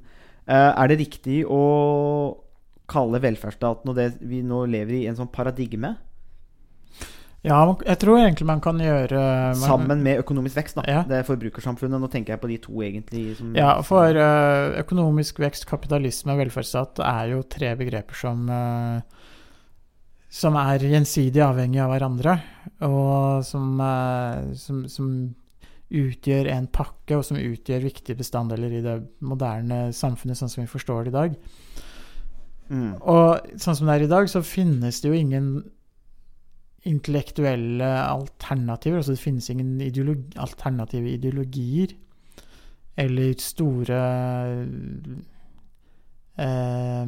Eh, 0.49 0.71
er 0.71 0.91
det 0.91 1.01
riktig 1.03 1.43
å 1.45 1.61
kalle 2.91 3.21
velferdsstaten 3.23 3.91
og 3.91 3.95
det 3.95 4.13
vi 4.19 4.41
nå 4.43 4.65
lever 4.67 4.97
i, 4.97 5.05
en 5.07 5.19
sånn 5.19 5.31
paradigme? 5.31 5.95
Ja, 7.41 7.63
jeg 7.87 7.97
tror 7.97 8.19
egentlig 8.19 8.45
man 8.45 8.59
kan 8.61 8.77
gjøre 8.77 9.17
man, 9.17 9.61
Sammen 9.63 10.03
med 10.05 10.19
økonomisk 10.21 10.59
vekst, 10.59 10.77
da. 10.77 10.83
Ja. 10.85 10.99
Det 11.09 11.15
er 11.17 11.25
forbrukersamfunnet. 11.25 11.97
Nå 11.97 12.09
tenker 12.13 12.35
jeg 12.35 12.41
på 12.43 12.49
de 12.51 12.57
to, 12.61 12.75
egentlig. 12.85 13.23
Som, 13.39 13.55
Ja, 13.57 13.79
for 13.85 14.13
eh, 14.13 14.77
økonomisk 14.83 15.41
vekst, 15.41 15.65
kapitalisme 15.69 16.35
og 16.35 16.43
velferdsstat 16.43 17.01
er 17.01 17.33
jo 17.33 17.41
tre 17.49 17.73
begreper 17.79 18.17
som 18.17 18.45
eh, 18.45 19.20
som 20.31 20.55
er 20.55 20.83
gjensidig 20.87 21.41
avhengig 21.43 21.81
av 21.83 21.91
hverandre, 21.91 22.37
og 22.87 23.43
som, 23.43 23.73
eh, 23.83 24.53
som, 24.55 24.85
som 24.87 25.09
utgjør 25.91 26.47
en 26.53 26.69
pakke, 26.71 27.17
og 27.17 27.25
som 27.27 27.39
utgjør 27.39 27.83
viktige 27.83 28.19
bestanddeler 28.21 28.77
i 28.77 28.83
det 28.85 28.95
moderne 29.27 29.89
samfunnet 29.95 30.39
sånn 30.39 30.51
som 30.53 30.63
vi 30.63 30.71
forstår 30.71 31.07
det 31.07 31.11
i 31.11 31.17
dag. 31.17 31.35
Mm. 32.71 32.91
Og 33.11 33.59
sånn 33.59 33.75
som 33.75 33.89
det 33.89 33.97
er 33.97 34.07
i 34.07 34.11
dag, 34.13 34.29
så 34.31 34.43
finnes 34.45 35.01
det 35.03 35.11
jo 35.11 35.19
ingen 35.19 35.51
intellektuelle 36.87 37.89
alternativer. 38.07 39.01
Altså 39.01 39.17
det 39.17 39.23
finnes 39.25 39.49
ingen 39.51 39.75
ideologi, 39.83 40.31
alternative 40.39 41.11
ideologier. 41.11 41.97
Eller 42.99 43.35
store 43.39 43.99
eh, 46.37 47.05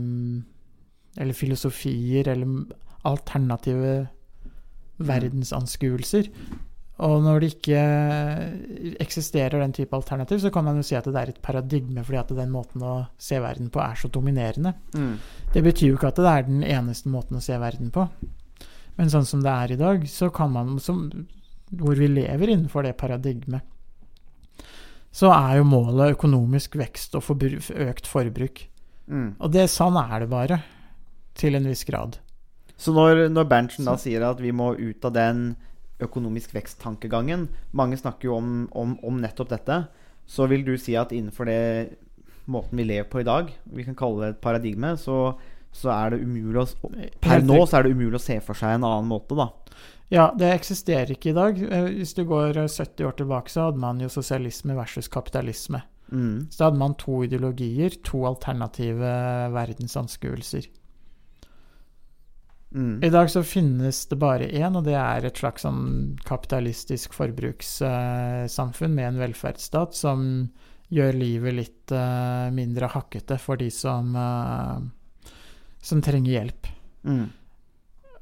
Eller 1.24 1.36
filosofier, 1.38 2.28
eller 2.28 2.48
alternative 3.08 3.96
verdensanskuelser. 5.04 6.30
Og 7.04 7.24
når 7.26 7.42
det 7.42 7.50
ikke 7.56 7.80
eksisterer 9.02 9.58
den 9.64 9.74
type 9.74 9.98
alternativ, 9.98 10.40
så 10.44 10.52
kan 10.54 10.68
man 10.68 10.78
jo 10.78 10.86
si 10.86 10.96
at 10.96 11.08
det 11.10 11.18
er 11.20 11.32
et 11.34 11.42
paradigme, 11.42 12.04
fordi 12.06 12.20
at 12.22 12.34
den 12.38 12.54
måten 12.54 12.86
å 12.86 12.94
se 13.18 13.40
verden 13.42 13.72
på 13.74 13.82
er 13.82 13.98
så 13.98 14.12
dominerende. 14.14 14.76
Mm. 14.94 15.18
Det 15.56 15.64
betyr 15.66 15.90
jo 15.90 15.98
ikke 15.98 16.14
at 16.14 16.22
det 16.22 16.32
er 16.32 16.48
den 16.48 16.64
eneste 16.64 17.10
måten 17.12 17.40
å 17.40 17.44
se 17.44 17.58
verden 17.60 17.90
på. 17.94 18.06
Men 19.00 19.10
sånn 19.10 19.26
som 19.26 19.42
det 19.42 19.52
er 19.52 19.74
i 19.74 19.80
dag, 19.80 20.06
så 20.08 20.30
kan 20.34 20.54
man 20.54 20.78
som, 20.80 21.08
Hvor 21.74 21.98
vi 21.98 22.06
lever 22.08 22.52
innenfor 22.54 22.84
det 22.86 22.94
paradigmet, 22.94 23.64
så 25.14 25.32
er 25.34 25.58
jo 25.58 25.66
målet 25.66 26.14
økonomisk 26.14 26.78
vekst 26.78 27.16
og 27.18 27.24
forbruk, 27.26 27.70
økt 27.70 28.10
forbruk. 28.10 28.62
Mm. 29.10 29.36
Og 29.40 29.52
det, 29.54 29.68
sånn 29.70 29.98
er 29.98 30.24
det 30.24 30.30
bare. 30.30 30.60
Til 31.34 31.58
en 31.58 31.66
viss 31.66 31.82
grad. 31.86 32.20
Så 32.84 32.92
når, 32.96 33.28
når 33.32 33.48
Berntsen 33.48 33.88
da 33.88 33.96
sier 34.00 34.26
at 34.28 34.42
vi 34.44 34.52
må 34.56 34.74
ut 34.76 35.06
av 35.08 35.16
den 35.16 35.54
økonomisk 36.04 36.52
vekst-tankegangen 36.56 37.48
Mange 37.72 38.00
snakker 38.00 38.28
jo 38.28 38.38
om, 38.40 38.50
om, 38.76 38.98
om 39.06 39.22
nettopp 39.24 39.54
dette. 39.54 39.78
Så 40.28 40.48
vil 40.52 40.66
du 40.68 40.74
si 40.80 40.98
at 41.00 41.14
innenfor 41.16 41.48
det 41.48 41.62
måten 42.52 42.80
vi 42.80 42.86
lever 42.88 43.08
på 43.08 43.22
i 43.22 43.28
dag, 43.28 43.52
vi 43.72 43.86
kan 43.88 43.96
kalle 43.96 44.20
det 44.20 44.30
et 44.34 44.42
paradigme, 44.44 44.94
så, 45.00 45.36
så 45.72 45.92
er 45.94 46.14
det 46.14 46.24
umulig 46.26 46.60
å 46.60 46.92
Per 47.24 47.44
nå 47.44 47.62
så 47.64 47.80
er 47.80 47.88
det 47.88 47.94
umulig 47.96 48.20
å 48.20 48.24
se 48.24 48.36
for 48.44 48.60
seg 48.60 48.76
en 48.76 48.88
annen 48.88 49.08
måte, 49.08 49.38
da. 49.40 49.48
Ja, 50.12 50.28
det 50.38 50.52
eksisterer 50.52 51.16
ikke 51.16 51.32
i 51.32 51.38
dag. 51.38 51.62
Eh, 51.64 51.88
Hvis 52.02 52.14
du 52.18 52.26
går 52.28 52.60
eh, 52.60 52.68
70 52.68 53.08
år 53.08 53.16
tilbake, 53.18 53.52
så 53.52 53.70
hadde 53.70 53.82
man 53.82 54.04
jo 54.04 54.12
sosialisme 54.12 54.76
versus 54.78 55.08
kapitalisme. 55.12 55.82
Mm. 56.12 56.52
Så 56.52 56.68
hadde 56.68 56.82
man 56.84 56.98
to 57.00 57.24
ideologier, 57.26 57.96
to 58.06 58.26
alternative 58.28 59.14
verdensanskuelser. 59.56 60.68
Mm. 62.74 63.04
I 63.04 63.10
dag 63.10 63.30
så 63.30 63.44
finnes 63.46 64.06
det 64.10 64.18
bare 64.18 64.50
én, 64.50 64.74
og 64.74 64.88
det 64.88 64.96
er 64.98 65.28
et 65.28 65.38
slags 65.38 65.62
sånn 65.62 66.16
kapitalistisk 66.26 67.14
forbrukssamfunn 67.14 68.96
med 68.98 69.12
en 69.12 69.20
velferdsstat 69.22 69.94
som 69.98 70.24
gjør 70.94 71.18
livet 71.18 71.58
litt 71.58 71.94
uh, 71.94 72.50
mindre 72.54 72.90
hakkete 72.94 73.38
for 73.42 73.62
de 73.62 73.70
som, 73.74 74.14
uh, 74.18 75.32
som 75.86 76.02
trenger 76.02 76.34
hjelp. 76.34 76.70
Mm. 77.06 77.30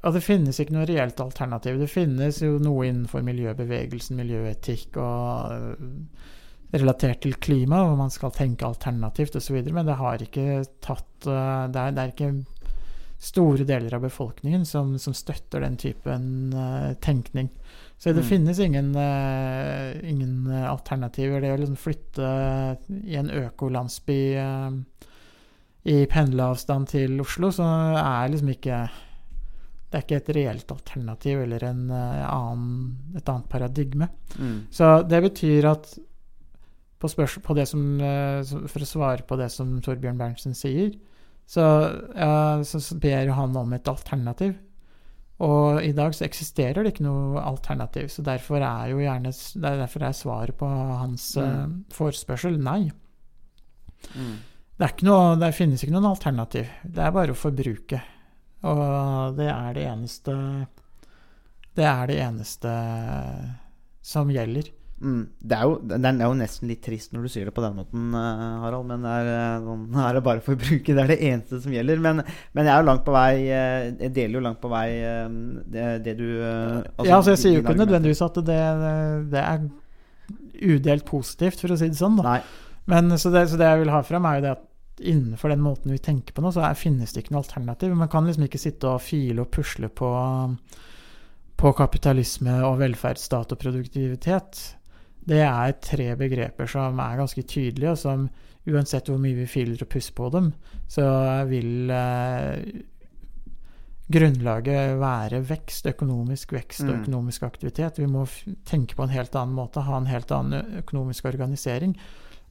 Og 0.02 0.16
det 0.16 0.24
finnes 0.26 0.58
ikke 0.60 0.76
noe 0.76 0.86
reelt 0.88 1.20
alternativ. 1.22 1.78
Det 1.80 1.88
finnes 1.90 2.42
jo 2.42 2.56
noe 2.60 2.88
innenfor 2.90 3.24
miljøbevegelsen, 3.24 4.20
miljøetikk 4.20 5.00
og 5.00 5.52
uh, 5.80 6.32
relatert 6.76 7.24
til 7.24 7.36
klima, 7.40 7.86
hvor 7.86 7.96
man 7.96 8.12
skal 8.12 8.32
tenke 8.36 8.68
alternativt 8.68 9.36
osv., 9.40 9.62
men 9.72 9.88
det 9.88 10.00
har 10.00 10.24
ikke 10.24 10.62
tatt 10.84 11.08
det, 11.22 11.32
er, 11.32 11.92
det 11.92 12.00
er 12.00 12.12
ikke 12.14 12.30
store 13.22 13.64
deler 13.68 13.94
av 13.94 14.02
befolkningen 14.02 14.64
som, 14.66 14.96
som 14.98 15.14
støtter 15.14 15.62
den 15.62 15.76
typen 15.78 16.24
uh, 16.54 16.92
tenkning. 17.04 17.52
Så 17.98 18.10
det 18.10 18.24
Mm. 18.24 18.28
finnes 18.28 18.58
ingen, 18.58 18.88
uh, 18.96 19.92
ingen 20.10 20.48
øh, 20.50 20.64
alternativer. 20.72 21.40
Det 21.40 21.52
å 21.54 21.60
liksom 21.60 21.78
flytte 21.78 22.32
i 23.06 23.14
en 23.14 23.30
økolandsby 23.30 24.18
uh, 24.42 24.74
i 25.86 26.02
pendleavstand 26.10 26.90
til 26.90 27.20
Oslo, 27.22 27.52
så 27.54 27.66
er 28.02 28.32
liksom 28.32 28.50
ikke 28.56 28.82
det 29.92 29.98
er 29.98 30.04
ikke 30.06 30.20
et 30.22 30.30
reelt 30.34 30.70
alternativ 30.72 31.42
eller 31.42 31.64
en, 31.68 31.82
eh, 31.92 32.22
annen, 32.24 32.94
et 33.14 33.28
annet 33.28 33.48
paradigme. 33.52 34.08
Mm. 34.38 34.54
Så 34.72 34.88
det 35.04 35.20
betyr 35.20 35.68
at 35.68 35.98
på 37.02 37.08
på 37.42 37.54
det 37.54 37.66
som, 37.68 38.00
eh, 38.00 38.42
For 38.42 38.80
å 38.80 38.86
svare 38.86 39.26
på 39.26 39.36
det 39.36 39.50
som 39.50 39.80
Torbjørn 39.82 40.16
Berntsen 40.16 40.54
sier, 40.54 40.94
så, 41.46 41.64
ja, 42.16 42.62
så, 42.64 42.80
så 42.80 42.96
ber 43.00 43.32
han 43.36 43.56
om 43.56 43.72
et 43.76 43.88
alternativ. 43.90 44.54
Og 45.42 45.82
i 45.82 45.90
dag 45.96 46.14
så 46.14 46.26
eksisterer 46.26 46.84
det 46.84 46.92
ikke 46.94 47.06
noe 47.06 47.42
alternativ, 47.42 48.06
så 48.12 48.22
derfor 48.26 48.62
er 48.62 48.92
jo 48.92 49.00
gjerne 49.02 49.32
er 49.32 49.80
derfor 49.80 50.04
er 50.06 50.14
svaret 50.14 50.58
på 50.58 50.68
hans 50.68 51.32
eh, 51.40 51.64
forespørsel 51.92 52.60
nei. 52.62 52.84
Mm. 54.14 54.36
Det, 54.76 54.84
er 54.84 54.92
ikke 54.92 55.08
noe, 55.08 55.32
det 55.40 55.50
finnes 55.56 55.82
ikke 55.82 55.96
noen 55.96 56.12
alternativ. 56.12 56.70
Det 56.84 57.02
er 57.02 57.16
bare 57.16 57.34
å 57.34 57.38
forbruke. 57.38 58.02
Og 58.70 59.34
det 59.34 59.48
er 59.50 59.74
det 59.74 59.84
eneste 59.90 60.34
Det 61.74 61.86
er 61.88 62.06
det 62.06 62.18
eneste 62.22 62.72
som 64.04 64.30
gjelder. 64.30 64.68
Mm. 65.02 65.22
Det, 65.42 65.56
er 65.56 65.66
jo, 65.66 65.74
det 65.82 65.98
er 65.98 66.20
jo 66.22 66.34
nesten 66.38 66.70
litt 66.70 66.82
trist 66.84 67.10
når 67.10 67.26
du 67.26 67.30
sier 67.32 67.48
det 67.48 67.54
på 67.56 67.64
den 67.64 67.74
måten, 67.74 68.08
eh, 68.14 68.42
Harald. 68.62 68.86
Men 68.86 69.02
det 69.02 69.14
er, 69.18 69.30
eh, 69.34 69.66
sånn, 69.66 69.84
er 70.06 70.16
det 70.18 70.24
bare 70.28 70.44
forbruket. 70.46 70.92
Det 70.94 71.02
er 71.02 71.12
det 71.12 71.20
eneste 71.28 71.60
som 71.64 71.74
gjelder. 71.74 72.02
Men, 72.04 72.22
men 72.54 72.70
jeg 72.70 72.74
er 72.74 72.84
jo 72.84 72.88
langt 72.88 73.04
på 73.06 73.14
vei 73.16 73.30
eh, 73.42 73.90
Jeg 73.90 74.14
deler 74.14 74.38
jo 74.38 74.44
langt 74.46 74.60
på 74.62 74.70
vei 74.72 74.88
det, 75.72 75.86
det 76.06 76.16
du 76.18 76.26
altså, 76.38 77.06
ja, 77.08 77.16
altså 77.16 77.32
jeg 77.34 77.40
sier 77.42 77.56
jo 77.56 77.62
ikke 77.64 77.78
nødvendigvis 77.80 78.22
at 78.24 78.42
det, 78.46 78.58
det 79.32 79.42
er 79.42 79.64
udelt 80.62 81.06
positivt, 81.08 81.58
for 81.60 81.74
å 81.74 81.78
si 81.78 81.88
det 81.90 81.98
sånn. 81.98 82.20
Men 82.90 83.16
så 83.18 83.32
det, 83.34 83.48
så 83.50 83.58
det 83.58 83.68
jeg 83.68 83.82
vil 83.82 83.92
ha 83.94 84.02
frem, 84.06 84.26
er 84.28 84.38
jo 84.38 84.44
det 84.44 84.54
at 84.54 84.68
innenfor 85.02 85.50
den 85.50 85.62
måten 85.64 85.92
vi 85.94 85.98
tenker 86.02 86.34
på 86.34 86.44
nå, 86.44 86.52
så 86.54 86.62
er, 86.66 86.78
finnes 86.78 87.14
det 87.14 87.24
ikke 87.24 87.34
noe 87.34 87.42
alternativ. 87.42 87.94
Man 87.98 88.10
kan 88.12 88.28
liksom 88.28 88.46
ikke 88.46 88.60
sitte 88.60 88.92
og 88.92 89.02
file 89.02 89.42
og 89.44 89.50
pusle 89.54 89.90
på, 89.90 90.10
på 91.58 91.74
kapitalisme 91.78 92.60
og 92.68 92.78
velferdsstat 92.82 93.54
og 93.54 93.62
produktivitet. 93.62 94.62
Det 95.26 95.38
er 95.40 95.72
tre 95.80 96.16
begreper 96.18 96.66
som 96.66 96.98
er 96.98 97.16
ganske 97.20 97.42
tydelige, 97.46 97.90
og 97.90 97.98
som 97.98 98.28
uansett 98.66 99.06
hvor 99.10 99.18
mye 99.22 99.34
vi 99.34 99.46
filer 99.46 99.82
og 99.82 99.88
pusser 99.88 100.12
på 100.14 100.30
dem, 100.34 100.52
så 100.90 101.04
vil 101.48 101.90
eh, 101.90 102.82
grunnlaget 104.12 104.98
være 105.00 105.40
vekst, 105.48 105.86
økonomisk 105.92 106.52
vekst 106.52 106.82
og 106.84 106.90
Mm. 106.94 107.00
økonomisk 107.02 107.42
aktivitet. 107.46 107.98
Vi 107.98 108.06
må 108.06 108.26
tenke 108.66 108.94
på 108.96 109.02
en 109.04 109.08
helt 109.14 109.34
annen 109.34 109.54
måte, 109.56 109.80
ha 109.82 109.96
en 109.96 110.06
helt 110.06 110.30
annen 110.30 110.82
økonomisk 110.82 111.24
organisering. 111.24 111.96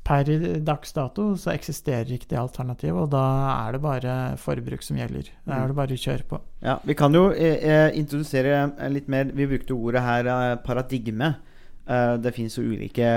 Per 0.04 0.24
dags 0.66 0.94
dato 0.94 1.36
så 1.38 1.52
eksisterer 1.54 2.10
ikke 2.10 2.30
det 2.30 2.40
alternativet, 2.40 2.96
og 2.98 3.12
da 3.12 3.68
er 3.68 3.74
det 3.74 3.82
bare 3.84 4.38
forbruk 4.38 4.82
som 4.82 4.98
gjelder. 4.98 5.30
Da 5.46 5.54
Mm. 5.54 5.64
er 5.64 5.68
det 5.68 5.76
bare 5.76 5.94
å 5.94 6.02
kjøre 6.08 6.24
på. 6.28 6.40
Ja, 6.64 6.80
Vi 6.84 6.94
kan 6.96 7.14
jo 7.14 7.30
eh, 7.32 7.60
eh, 7.62 7.92
introdusere 8.00 8.74
eh, 8.80 8.90
litt 8.90 9.08
mer 9.08 9.26
Vi 9.26 9.46
brukte 9.46 9.76
ordet 9.76 10.02
her 10.02 10.26
eh, 10.26 10.56
paradigme. 10.56 11.36
Eh, 11.90 12.16
det 12.22 12.34
fins 12.36 12.56
jo 12.58 12.64
ulike 12.70 13.08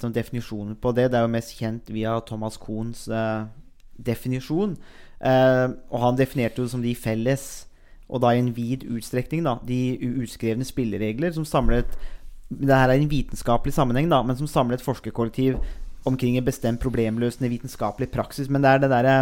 sånn 0.00 0.14
definisjoner 0.14 0.78
på 0.80 0.94
det. 0.96 1.10
Det 1.10 1.18
er 1.18 1.26
jo 1.26 1.34
mest 1.34 1.56
kjent 1.58 1.90
via 1.92 2.14
Thomas 2.26 2.58
Kohns 2.60 3.08
uh, 3.10 3.48
definisjon. 3.98 4.76
Uh, 5.22 5.74
og 5.90 6.00
han 6.06 6.18
definerte 6.18 6.62
jo 6.62 6.70
som 6.70 6.82
de 6.82 6.94
felles, 6.98 7.66
og 8.08 8.22
da 8.22 8.32
i 8.32 8.40
en 8.42 8.52
vid 8.54 8.86
utstrekning, 8.90 9.44
da, 9.46 9.56
de 9.66 9.96
uskrevne 10.22 10.66
spilleregler 10.66 11.32
som 11.32 11.46
samlet 11.48 11.94
Det 12.52 12.74
her 12.74 12.90
er 12.90 13.00
en 13.00 13.08
vitenskapelig 13.08 13.72
sammenheng, 13.72 14.10
da, 14.12 14.20
men 14.22 14.36
som 14.36 14.46
samlet 14.50 14.82
forskerkollektiv 14.84 15.56
omkring 16.04 16.36
en 16.36 16.44
bestemt 16.44 16.82
problemløsende 16.82 17.48
vitenskapelig 17.48 18.10
praksis. 18.12 18.50
Men 18.50 18.60
det 18.60 18.68
er 18.68 18.82
det 18.82 18.90
derre 18.92 19.14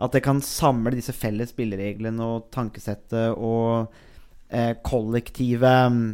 at 0.00 0.12
det 0.14 0.22
kan 0.22 0.38
samle 0.44 0.92
disse 0.94 1.12
felles 1.12 1.50
spillereglene 1.50 2.22
og 2.22 2.46
tankesettet 2.54 3.34
og 3.34 3.90
kollektive 4.86 5.72
mm, 5.90 6.06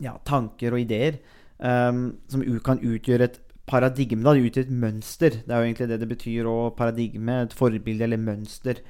ja, 0.00 0.16
tanker 0.26 0.74
og 0.74 0.82
ideer 0.82 1.20
um, 1.58 2.16
som 2.30 2.42
kan 2.64 2.80
utgjøre 2.82 3.28
et 3.28 3.38
paradigme. 3.70 4.24
Da. 4.26 4.34
Det 4.34 4.50
utgjør 4.50 4.66
et 4.66 4.78
mønster. 4.82 5.36
Det 5.44 5.52
er 5.54 5.60
jo 5.60 5.68
egentlig 5.68 5.88
det 5.92 6.00
det 6.02 6.10
betyr. 6.10 6.48
å 6.50 6.56
paradigme, 6.76 7.42
et 7.44 7.56
forbilde 7.56 8.06
eller 8.06 8.20
mønster. 8.20 8.82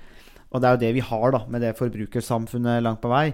Og 0.51 0.62
det 0.62 0.68
er 0.68 0.77
jo 0.77 0.83
det 0.83 0.94
vi 0.96 1.07
har 1.11 1.35
da, 1.37 1.44
med 1.51 1.62
det 1.62 1.77
forbrukersamfunnet 1.79 2.83
langt 2.83 3.03
på 3.03 3.12
vei. 3.12 3.29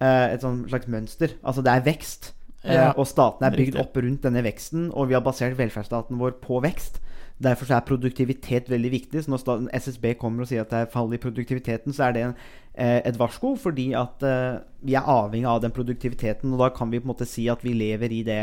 Uh, 0.00 0.32
et 0.32 0.42
sånn 0.44 0.64
slags 0.68 0.88
mønster. 0.90 1.36
Altså 1.44 1.64
det 1.64 1.72
er 1.72 1.86
vekst. 1.86 2.32
Eh, 2.64 2.74
Ja, 2.76 2.90
og 2.92 3.06
staten 3.08 3.46
er 3.46 3.54
bygd 3.54 3.74
riktig. 3.76 3.80
opp 3.80 3.96
rundt 3.96 4.24
denne 4.26 4.42
veksten, 4.44 4.90
og 4.92 5.08
vi 5.08 5.16
har 5.16 5.24
basert 5.24 5.56
velferdsstaten 5.56 6.18
vår 6.20 6.36
på 6.42 6.60
vekst. 6.60 7.00
Derfor 7.40 7.64
så 7.64 7.78
er 7.78 7.86
produktivitet 7.88 8.68
veldig 8.68 8.90
viktig. 8.92 9.22
Så 9.24 9.32
når 9.32 9.70
SSB 9.72 10.14
kommer 10.20 10.44
og 10.44 10.50
sier 10.50 10.60
at 10.60 10.70
det 10.72 10.82
er 10.82 10.90
fall 10.92 11.08
i 11.14 11.20
produktiviteten, 11.20 11.94
så 11.96 12.08
er 12.08 12.12
det 12.12 12.24
en, 12.26 12.34
et 12.80 13.18
varsko, 13.20 13.54
fordi 13.60 13.90
at 13.98 14.24
eh, 14.24 14.60
vi 14.86 14.96
er 14.96 15.08
avhengig 15.08 15.48
av 15.48 15.60
den 15.64 15.74
produktiviteten. 15.74 16.52
Og 16.54 16.62
da 16.62 16.70
kan 16.74 16.90
vi 16.92 17.00
på 17.00 17.08
en 17.08 17.12
måte 17.12 17.28
si 17.28 17.46
at 17.52 17.62
vi 17.64 17.74
lever 17.76 18.12
i 18.16 18.22
det 18.26 18.42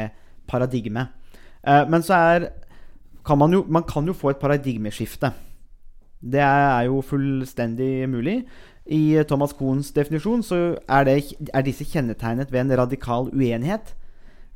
paradigmet. 0.49 1.13
Eh, 1.63 1.83
men 1.89 2.05
så 2.05 2.13
er 2.17 2.49
kan 3.27 3.39
man, 3.41 3.51
jo, 3.51 3.65
man 3.67 3.83
kan 3.83 4.07
jo 4.07 4.15
få 4.15 4.31
et 4.31 4.39
paradigmeskifte. 4.39 5.33
Det 6.21 6.41
er 6.41 6.85
jo 6.87 7.01
fullstendig 7.03 8.07
mulig. 8.09 8.37
I 8.87 9.19
Thomas 9.27 9.51
Kohns 9.51 9.91
definisjon 9.91 10.45
så 10.47 10.59
er, 10.87 11.03
det, 11.03 11.17
er 11.51 11.65
disse 11.65 11.83
kjennetegnet 11.83 12.53
ved 12.53 12.61
en 12.63 12.77
radikal 12.79 13.27
uenighet 13.33 13.91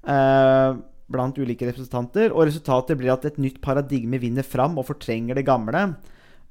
eh, 0.08 0.80
blant 1.12 1.42
ulike 1.42 1.68
representanter. 1.68 2.32
Og 2.32 2.48
resultatet 2.48 3.00
blir 3.02 3.12
at 3.14 3.28
et 3.28 3.42
nytt 3.44 3.60
paradigme 3.64 4.22
vinner 4.22 4.48
fram 4.48 4.80
og 4.80 4.88
fortrenger 4.88 5.36
det 5.36 5.50
gamle. 5.50 5.90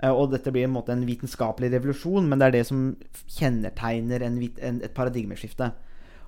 Eh, 0.00 0.12
og 0.12 0.32
dette 0.32 0.52
blir 0.52 0.66
en, 0.66 0.74
måte 0.74 0.94
en 0.94 1.04
vitenskapelig 1.06 1.72
revolusjon, 1.74 2.28
men 2.28 2.40
det 2.40 2.48
er 2.48 2.56
det 2.58 2.66
som 2.70 2.84
kjennetegner 3.36 4.24
en, 4.24 4.40
en, 4.40 4.82
et 4.86 4.96
paradigmeskifte. 4.96 5.72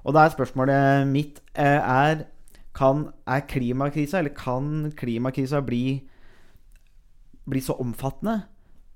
Og 0.03 0.17
da 0.17 0.27
er 0.27 0.35
spørsmålet 0.35 1.09
mitt 1.11 1.43
eh, 1.55 1.79
er 1.79 2.27
kan, 2.73 3.11
Er 3.29 3.45
klimakrisa, 3.45 4.19
eller 4.19 4.33
kan 4.33 4.93
klimakrisa 4.97 5.61
bli, 5.61 6.01
bli 7.45 7.61
så 7.61 7.77
omfattende 7.81 8.43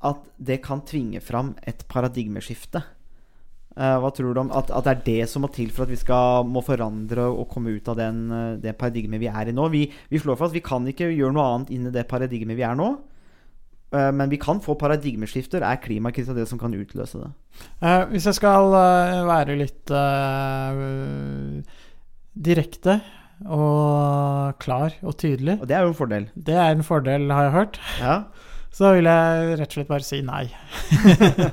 at 0.06 0.28
det 0.38 0.62
kan 0.64 0.80
tvinge 0.84 1.20
fram 1.20 1.54
et 1.66 1.84
paradigmeskifte? 1.88 2.82
Eh, 3.76 3.96
hva 4.00 4.10
tror 4.16 4.32
du 4.32 4.40
om 4.40 4.52
at, 4.56 4.72
at 4.72 4.86
det 4.86 4.94
er 4.94 5.04
det 5.04 5.28
som 5.28 5.44
må 5.44 5.50
til 5.52 5.68
for 5.72 5.84
at 5.84 5.92
vi 5.92 6.00
skal 6.00 6.48
må 6.48 6.62
forandre 6.64 7.28
og 7.28 7.50
komme 7.52 7.76
ut 7.76 7.88
av 7.92 8.00
den, 8.00 8.24
det 8.60 8.76
paradigmet 8.80 9.20
vi 9.20 9.28
er 9.28 9.52
i 9.52 9.56
nå? 9.56 9.68
Vi, 9.72 9.84
vi 10.08 10.20
slår 10.20 10.40
fast 10.40 10.56
vi 10.56 10.64
kan 10.64 10.88
ikke 10.88 11.12
gjøre 11.12 11.36
noe 11.36 11.50
annet 11.52 11.76
inn 11.76 11.88
i 11.88 11.94
det 11.94 12.08
paradigmet 12.08 12.56
vi 12.56 12.64
er 12.64 12.76
nå. 12.76 12.94
Eh, 13.94 14.10
men 14.12 14.28
vi 14.32 14.36
kan 14.42 14.58
få 14.60 14.74
paradigmeskifter. 14.78 15.62
Er 15.62 15.76
klimakrisa 15.82 16.34
det 16.34 16.48
som 16.50 16.58
kan 16.58 16.74
utløse 16.74 17.20
det? 17.22 17.30
Eh, 17.82 18.02
hvis 18.10 18.26
jeg 18.26 18.34
skal 18.40 18.74
eh, 18.74 19.20
være 19.28 19.56
litt 19.60 19.90
eh, 19.94 21.62
direkte 22.36 22.98
og 23.46 24.56
klar 24.64 24.94
og 25.04 25.16
tydelig, 25.20 25.58
Og 25.60 25.68
det 25.68 25.76
er 25.76 25.82
jo 25.84 25.92
en 25.92 25.98
fordel. 25.98 26.28
det 26.34 26.54
er 26.56 26.70
en 26.72 26.82
fordel, 26.82 27.30
har 27.30 27.42
jeg 27.50 27.52
hørt, 27.52 27.80
Ja. 28.00 28.18
så 28.76 28.90
vil 28.96 29.04
jeg 29.08 29.58
rett 29.60 29.70
og 29.70 29.72
slett 29.78 29.88
bare 29.88 30.04
si 30.04 30.18
nei. 30.24 30.42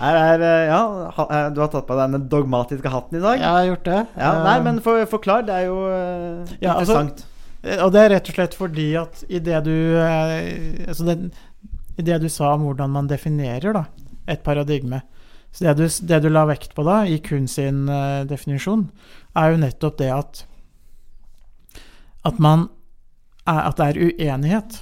Er, 0.00 0.40
eh, 0.42 0.64
ja, 0.70 0.80
du 1.54 1.60
har 1.62 1.70
tatt 1.70 1.86
på 1.86 1.94
deg 1.98 2.16
den 2.16 2.24
dogmatiske 2.32 2.90
hatten 2.90 3.18
i 3.18 3.22
dag. 3.22 3.38
Jeg 3.38 3.50
har 3.58 3.68
gjort 3.68 3.84
det. 3.90 4.00
Ja, 4.18 4.32
nei, 4.42 4.56
men 4.66 4.80
for, 4.82 5.04
forklar. 5.10 5.44
Det 5.46 5.54
er 5.54 5.68
jo 5.68 5.76
interessant. 5.86 6.58
Ja, 6.64 6.74
altså- 6.80 7.30
Og 7.64 7.92
det 7.94 8.00
er 8.02 8.10
rett 8.12 8.28
og 8.28 8.36
slett 8.36 8.54
fordi 8.58 8.86
at 9.00 9.22
i 9.32 9.40
det 9.40 9.62
du 9.64 9.74
eh, 9.96 10.84
Altså 10.84 11.06
det, 11.08 11.16
i 11.96 12.04
det 12.04 12.18
du 12.20 12.28
sa 12.32 12.54
om 12.54 12.66
hvordan 12.66 12.92
man 12.92 13.08
definerer 13.08 13.76
da, 13.76 13.84
et 14.28 14.42
paradigme 14.44 15.00
Så 15.54 15.64
det 15.64 15.76
du, 15.78 15.86
det 15.86 16.20
du 16.24 16.28
la 16.32 16.44
vekt 16.50 16.74
på 16.76 16.84
da, 16.86 17.04
i 17.06 17.20
kun 17.22 17.46
sin 17.48 17.86
uh, 17.88 18.26
definisjon, 18.26 18.88
er 19.38 19.52
jo 19.52 19.62
nettopp 19.62 20.00
det 20.00 20.10
at 20.12 20.44
at 22.24 22.38
man 22.40 22.68
er, 23.46 23.60
At 23.68 23.76
det 23.76 23.86
er 23.86 23.98
uenighet. 24.08 24.78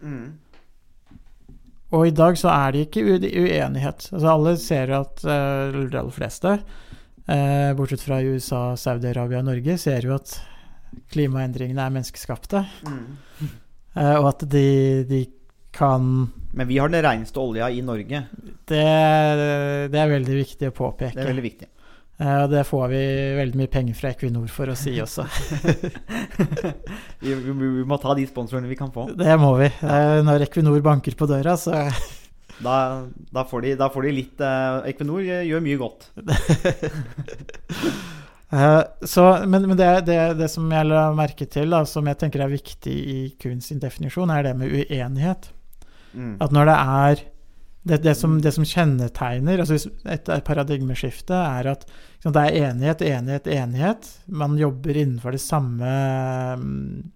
Mm. 0.00 0.38
Og 1.92 2.06
i 2.08 2.12
dag 2.16 2.38
så 2.40 2.48
er 2.48 2.72
det 2.72 2.86
ikke 2.86 3.04
uenighet. 3.04 4.08
Altså 4.12 4.28
alle 4.32 4.54
ser 4.60 4.92
jo 4.92 5.02
at 5.02 5.24
uh, 5.24 5.76
de 5.76 5.98
aller 6.00 6.14
fleste, 6.16 6.54
uh, 7.28 7.70
bortsett 7.76 8.04
fra 8.04 8.22
USA, 8.24 8.62
Saudi-Arabia 8.76 9.42
og 9.42 9.50
Norge, 9.50 9.76
ser 9.80 10.08
jo 10.08 10.16
at 10.16 10.38
klimaendringene 11.12 11.86
er 11.86 11.96
menneskeskapte. 11.98 12.66
Mm. 12.88 13.08
Eh, 13.98 14.14
og 14.20 14.28
at 14.28 14.42
de, 14.52 14.68
de 15.08 15.22
kan 15.74 16.04
Men 16.54 16.68
vi 16.68 16.76
har 16.78 16.90
den 16.92 17.02
reneste 17.02 17.40
olja 17.40 17.70
i 17.72 17.80
Norge. 17.82 18.20
det, 18.68 18.82
det 19.90 19.98
er 19.98 20.12
veldig 20.12 20.36
viktig 20.36 20.68
å 20.70 20.74
påpeke. 20.76 21.16
Det 21.16 21.24
er 21.24 21.30
veldig 21.32 21.44
viktig. 21.46 21.68
Eh, 22.18 22.38
og 22.42 22.50
det 22.50 22.64
får 22.66 22.86
vi 22.90 23.00
veldig 23.38 23.60
mye 23.60 23.70
penger 23.70 23.98
fra 23.98 24.10
Equinor 24.10 24.48
for 24.50 24.70
å 24.72 24.76
si 24.78 24.96
også. 25.04 25.26
vi, 27.22 27.34
vi, 27.34 27.52
vi 27.54 27.86
må 27.86 27.98
ta 28.02 28.14
de 28.18 28.26
sponsorene 28.28 28.70
vi 28.70 28.78
kan 28.78 28.90
få. 28.94 29.08
Det 29.18 29.36
må 29.38 29.52
vi. 29.60 29.70
Eh, 29.70 30.18
når 30.26 30.48
Equinor 30.48 30.82
banker 30.84 31.18
på 31.18 31.30
døra, 31.30 31.56
så 31.58 31.86
Da, 32.58 33.06
da, 33.30 33.44
får, 33.46 33.62
de, 33.62 33.74
da 33.78 33.86
får 33.94 34.08
de 34.08 34.14
litt 34.16 34.40
Equinor 34.90 35.22
gjør 35.22 35.62
mye 35.62 35.78
godt. 35.78 36.08
Eh, 38.50 38.82
så, 39.04 39.24
Men, 39.46 39.68
men 39.68 39.76
det, 39.76 39.88
det, 40.08 40.20
det 40.38 40.48
som 40.52 40.70
jeg 40.72 40.88
la 40.88 41.08
merke 41.16 41.46
til, 41.46 41.70
da, 41.74 41.82
som 41.88 42.06
jeg 42.08 42.20
tenker 42.20 42.44
er 42.44 42.52
viktig 42.52 42.94
i 42.94 43.18
Kuhns 43.40 43.72
definisjon, 43.80 44.32
er 44.32 44.46
det 44.46 44.54
med 44.56 44.72
uenighet. 44.72 45.50
Mm. 46.14 46.38
At 46.40 46.54
når 46.54 46.70
det 46.70 46.78
er 46.78 47.26
det, 47.88 47.98
det, 48.04 48.14
som, 48.18 48.38
det 48.42 48.52
som 48.52 48.66
kjennetegner 48.66 49.62
altså 49.62 49.92
et 50.10 50.26
paradigmeskifte, 50.44 51.36
er 51.36 51.70
at 51.72 51.86
liksom, 51.88 52.34
det 52.34 52.42
er 52.42 52.58
enighet, 52.68 53.04
enighet, 53.06 53.46
enighet. 53.46 54.10
Man 54.26 54.58
jobber 54.60 54.96
innenfor 54.96 55.32
det 55.32 55.40
samme 55.40 55.92
mm, 56.58 57.06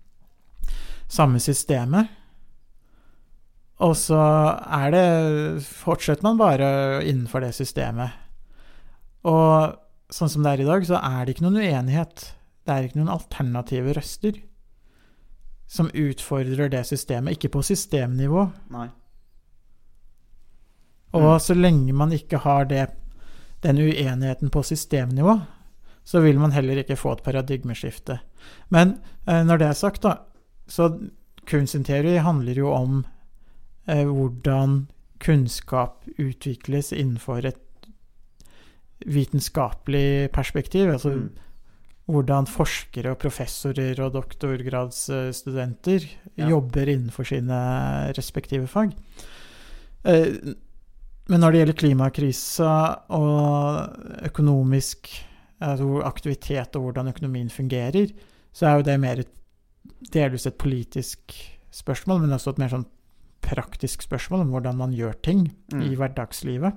samme 1.13 1.41
systemet. 1.43 2.09
Og 3.83 3.97
så 3.99 4.21
er 4.63 4.93
det 4.95 5.07
Fortsetter 5.67 6.25
man 6.25 6.41
bare 6.41 6.69
innenfor 7.05 7.43
det 7.45 7.53
systemet. 7.57 8.15
Og 9.29 9.75
sånn 10.13 10.31
som 10.31 10.45
det 10.45 10.55
er 10.55 10.63
i 10.65 10.69
dag, 10.69 10.87
så 10.87 11.01
er 11.01 11.25
det 11.25 11.35
ikke 11.35 11.47
noen 11.47 11.61
uenighet. 11.63 12.25
Det 12.63 12.75
er 12.75 12.87
ikke 12.87 13.01
noen 13.01 13.15
alternative 13.17 13.95
røster 13.97 14.41
som 15.73 15.89
utfordrer 15.97 16.69
det 16.73 16.85
systemet. 16.85 17.39
Ikke 17.39 17.53
på 17.55 17.63
systemnivå. 17.65 18.45
Nei. 18.75 18.91
Og 21.17 21.37
så 21.45 21.57
lenge 21.57 21.95
man 21.97 22.13
ikke 22.13 22.41
har 22.45 22.69
det, 22.69 22.87
den 23.65 23.81
uenigheten 23.81 24.53
på 24.53 24.63
systemnivå, 24.65 25.39
så 26.05 26.21
vil 26.25 26.41
man 26.41 26.53
heller 26.53 26.83
ikke 26.83 26.99
få 26.99 27.17
et 27.17 27.25
paradigmeskifte. 27.25 28.19
Men 28.75 28.97
eh, 29.29 29.43
når 29.47 29.61
det 29.61 29.69
er 29.69 29.79
sagt, 29.79 30.05
da, 30.05 30.17
så 30.67 30.91
kunstinteori 31.49 32.17
handler 32.25 32.59
jo 32.59 32.73
om 32.73 33.03
eh, 33.87 34.05
hvordan 34.09 34.87
kunnskap 35.23 36.03
utvikles 36.19 36.93
innenfor 36.93 37.47
et 37.47 37.61
vitenskapelig 39.07 40.31
perspektiv. 40.33 40.91
Altså 40.93 41.11
Mm. 41.15 41.31
hvordan 42.09 42.47
forskere 42.47 43.11
og 43.13 43.19
professorer 43.19 44.01
og 44.01 44.13
doktorgradsstudenter 44.13 46.07
Ja. 46.37 46.49
jobber 46.49 46.87
innenfor 46.89 47.25
sine 47.25 48.13
respektive 48.17 48.67
fag. 48.67 48.93
Eh, 50.05 50.55
Men 51.29 51.41
når 51.41 51.53
det 51.53 51.59
gjelder 51.61 51.79
klimakrisa 51.79 52.99
og 53.09 53.97
økonomisk 54.27 55.09
altså 55.61 56.03
aktivitet 56.05 56.75
og 56.77 56.83
hvordan 56.83 57.09
økonomien 57.09 57.49
fungerer, 57.49 58.11
så 58.53 58.67
er 58.67 58.77
jo 58.77 58.83
det 58.83 59.01
mer 59.01 59.21
et, 59.21 59.29
delvis 60.13 60.47
et 60.47 60.59
politisk 60.59 61.33
spørsmål, 61.71 62.21
men 62.23 62.31
også 62.31 62.51
et 62.51 62.59
mer 62.59 62.69
sånn 62.69 62.87
praktisk 63.41 64.03
spørsmål 64.03 64.41
om 64.41 64.51
hvordan 64.51 64.77
man 64.77 64.93
gjør 64.93 65.15
ting 65.23 65.53
Mm. 65.73 65.83
i 65.83 65.95
hverdagslivet. 65.95 66.73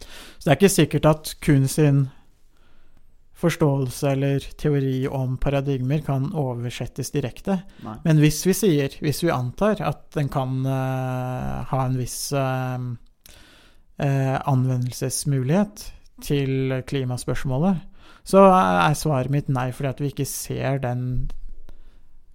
Så 0.00 0.44
det 0.44 0.50
er 0.52 0.58
ikke 0.58 0.76
sikkert 0.76 1.08
at 1.10 1.32
kun 1.44 1.68
sin 1.70 2.04
forståelse 3.42 4.10
eller 4.12 4.44
teori 4.58 5.06
om 5.10 5.36
paradigmer 5.42 6.02
kan 6.06 6.28
oversettes 6.38 7.10
direkte. 7.14 7.58
Nei. 7.82 7.96
Men 8.04 8.20
hvis 8.22 8.42
vi 8.46 8.54
sier, 8.54 8.94
hvis 9.02 9.22
vi 9.24 9.32
antar 9.34 9.82
at 9.82 10.04
den 10.14 10.30
kan 10.32 10.60
uh, 10.66 11.62
ha 11.70 11.80
en 11.86 11.98
viss 11.98 12.18
uh, 12.36 12.78
uh, 13.98 14.36
anvendelsesmulighet 14.52 15.88
til 16.22 16.78
klimaspørsmålet, 16.86 17.82
så 18.22 18.44
er 18.46 18.94
svaret 18.94 19.32
mitt 19.34 19.48
nei, 19.50 19.72
fordi 19.74 19.90
at 19.90 20.02
vi 20.02 20.12
ikke 20.12 20.28
ser 20.28 20.78
den 20.84 21.06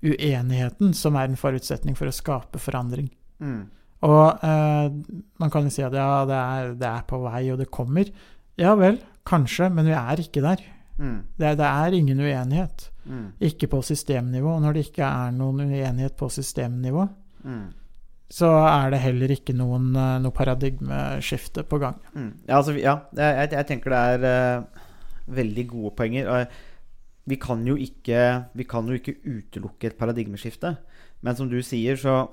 uenigheten 0.04 0.92
som 0.94 1.16
er 1.16 1.30
en 1.30 1.40
forutsetning 1.40 1.96
for 1.98 2.10
å 2.10 2.16
skape 2.16 2.60
forandring. 2.62 3.08
Mm. 3.40 3.70
Og 4.06 4.44
eh, 4.46 4.90
man 5.42 5.54
kan 5.54 5.66
jo 5.66 5.74
si 5.74 5.82
at 5.86 5.96
ja, 5.98 6.26
det 6.30 6.38
er, 6.38 6.74
det 6.78 6.90
er 6.90 7.06
på 7.10 7.22
vei, 7.24 7.48
og 7.54 7.62
det 7.62 7.72
kommer. 7.74 8.10
Ja 8.58 8.76
vel, 8.78 9.00
kanskje, 9.26 9.72
men 9.74 9.90
vi 9.90 9.96
er 9.98 10.22
ikke 10.22 10.44
der. 10.46 10.62
Mm. 10.98 11.18
Det, 11.38 11.56
det 11.60 11.66
er 11.70 11.98
ingen 11.98 12.22
uenighet. 12.22 12.90
Mm. 13.06 13.26
Ikke 13.50 13.70
på 13.72 13.82
systemnivå. 13.86 14.56
Og 14.58 14.62
når 14.62 14.78
det 14.78 14.86
ikke 14.88 15.08
er 15.08 15.34
noen 15.36 15.66
uenighet 15.68 16.18
på 16.20 16.30
systemnivå, 16.34 17.08
Mm. 17.48 17.68
så 18.34 18.48
er 18.68 18.90
det 18.92 19.00
heller 19.00 19.32
ikke 19.32 19.54
noen, 19.56 19.92
eh, 19.96 20.18
noe 20.20 20.36
paradigmeskifte 20.36 21.64
på 21.64 21.78
gang. 21.80 22.00
Mm. 22.14 22.32
Ja, 22.48 22.58
altså, 22.58 22.74
ja 22.76 22.96
jeg, 23.16 23.52
jeg, 23.54 23.68
tenker 23.70 23.94
det 23.94 24.00
er 24.00 24.58
uh, 24.60 24.88
veldig 25.38 25.68
gode 25.70 25.94
poenger. 25.96 26.28
Og 26.28 27.30
vi 27.30 27.38
kan, 27.40 27.64
jo 27.68 27.76
ikke, 27.76 28.46
vi 28.58 28.66
kan 28.68 28.88
jo 28.88 28.98
ikke 28.98 29.16
utelukke 29.24 29.88
et 29.88 29.98
paradigmeskifte. 30.00 30.76
Men 31.22 31.36
som 31.36 31.50
du 31.50 31.62
sier, 31.64 31.96
så 31.96 32.26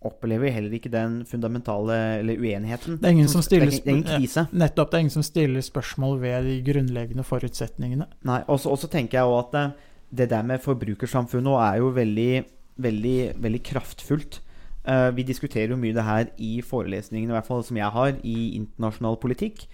opplever 0.00 0.50
heller 0.52 0.72
ikke 0.72 0.90
den 0.92 1.24
fundamentale 1.28 1.96
eller 2.20 2.40
uenigheten. 2.40 2.96
Det 3.00 3.04
er 3.04 3.16
ingen 3.18 3.28
som 3.28 3.42
stiller 3.42 3.66
Det 3.66 3.86
er 3.86 3.90
ingen- 3.90 4.02
det 4.04 4.12
er 4.12 4.16
ingen. 4.16 4.58
Nettopp. 4.58 4.90
Det 4.90 4.94
er 4.94 4.98
ingen 4.98 5.10
som 5.10 5.22
stiller 5.22 5.60
spørsmål 5.60 6.20
ved 6.20 6.44
de 6.44 6.72
grunnleggende 6.72 7.24
forutsetningene. 7.24 8.06
Nei, 8.24 8.42
og 8.48 8.60
så 8.60 8.88
tenker 8.88 9.18
jeg 9.18 9.24
òg 9.24 9.48
at 9.48 9.54
eh, 9.54 9.70
det 10.14 10.30
der 10.30 10.42
med 10.42 10.60
forbrukersamfunnet 10.60 11.74
er 11.74 11.76
jo 11.78 11.90
veldig, 11.90 12.44
veldig, 12.78 13.34
veldig 13.36 13.62
kraftfullt. 13.62 14.40
Uh, 14.88 15.10
vi 15.14 15.22
diskuterer 15.22 15.68
jo 15.68 15.76
mye 15.76 15.92
det 15.92 16.02
her 16.02 16.30
i 16.38 16.62
forelesningene, 16.64 17.28
i 17.30 17.36
hvert 17.36 17.46
fall 17.46 17.62
som 17.62 17.76
jeg 17.76 17.90
har, 17.92 18.14
i 18.24 18.56
internasjonal 18.56 19.18
politikk. 19.20 19.66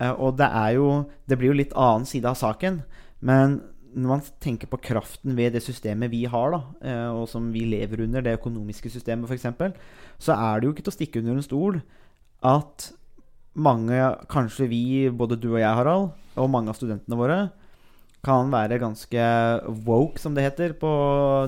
Uh, 0.00 0.12
og 0.20 0.36
det 0.36 0.46
er 0.46 0.74
jo 0.76 1.06
Det 1.28 1.38
blir 1.38 1.48
jo 1.48 1.56
litt 1.56 1.72
annen 1.74 2.04
side 2.04 2.24
av 2.28 2.36
saken. 2.36 2.82
Men 3.20 3.62
når 3.94 4.10
man 4.10 4.22
tenker 4.42 4.70
på 4.70 4.78
kraften 4.82 5.34
ved 5.38 5.54
det 5.56 5.62
systemet 5.64 6.12
vi 6.12 6.24
har, 6.30 6.54
da, 6.54 6.60
eh, 6.86 7.08
og 7.10 7.26
som 7.30 7.48
vi 7.54 7.64
lever 7.68 8.04
under, 8.06 8.22
det 8.24 8.36
økonomiske 8.38 8.92
systemet 8.92 9.30
f.eks., 9.30 9.48
så 10.20 10.36
er 10.36 10.60
det 10.60 10.68
jo 10.68 10.74
ikke 10.74 10.84
til 10.86 10.92
å 10.92 10.98
stikke 10.98 11.22
under 11.22 11.38
en 11.38 11.46
stol 11.46 11.80
at 12.46 12.90
mange, 13.60 13.96
kanskje 14.30 14.68
vi, 14.70 14.84
både 15.10 15.38
du 15.40 15.50
og 15.54 15.60
jeg, 15.60 15.74
Harald, 15.74 16.12
og 16.38 16.52
mange 16.52 16.70
av 16.70 16.78
studentene 16.78 17.18
våre, 17.18 17.40
kan 18.24 18.52
være 18.52 18.80
ganske 18.80 19.26
woke, 19.86 20.20
som 20.20 20.36
det 20.36 20.44
heter 20.44 20.76
på 20.78 20.90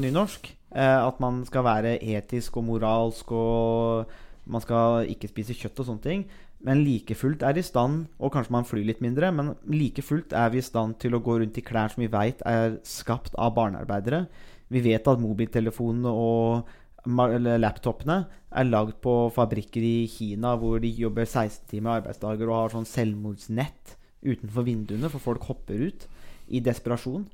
nynorsk. 0.03 0.49
Eh, 0.73 0.99
at 1.07 1.19
man 1.21 1.43
skal 1.49 1.67
være 1.67 1.99
etisk 2.01 2.57
og 2.57 2.67
moralsk, 2.71 3.33
og 3.37 4.09
man 4.49 4.65
skal 4.65 5.11
ikke 5.13 5.31
spise 5.31 5.57
kjøtt 5.57 5.83
og 5.83 5.91
sånne 5.91 6.07
ting. 6.07 6.25
Men 6.63 6.85
like 6.87 7.15
fullt 7.19 7.43
er 7.43 7.59
i 7.59 7.65
stand, 7.67 8.07
og 8.23 8.33
kanskje 8.35 8.55
man 8.55 8.67
flyr 8.67 8.85
litt 8.87 9.01
mindre, 9.03 9.33
men 9.35 9.55
like 9.67 10.03
fullt 10.05 10.35
er 10.37 10.53
vi 10.55 10.61
i 10.61 10.67
stand 10.67 11.01
til 11.03 11.17
å 11.17 11.23
gå 11.25 11.41
rundt 11.41 11.59
i 11.59 11.65
klær 11.67 11.91
som 11.91 12.05
vi 12.05 12.11
veit 12.13 12.43
er 12.47 12.79
skapt 12.87 13.35
av 13.35 13.57
barnearbeidere. 13.57 14.27
Vi 14.73 14.83
vet 14.85 15.09
at 15.11 15.21
mobiltelefonene 15.21 16.13
og 16.13 16.71
laptopene 17.03 18.21
er 18.55 18.69
lagd 18.69 19.01
på 19.03 19.33
fabrikker 19.35 19.83
i 19.83 20.07
Kina 20.07 20.55
hvor 20.61 20.79
de 20.79 20.93
jobber 20.95 21.27
16 21.27 21.67
timer 21.73 21.99
arbeidsdager 21.99 22.47
og 22.47 22.59
har 22.61 22.75
sånn 22.77 22.87
selvmordsnett 22.87 23.97
utenfor 24.23 24.63
vinduene, 24.63 25.11
for 25.11 25.19
folk 25.19 25.43
hopper 25.51 25.89
ut 25.89 26.07
i 26.47 26.63
desperasjon. 26.63 27.27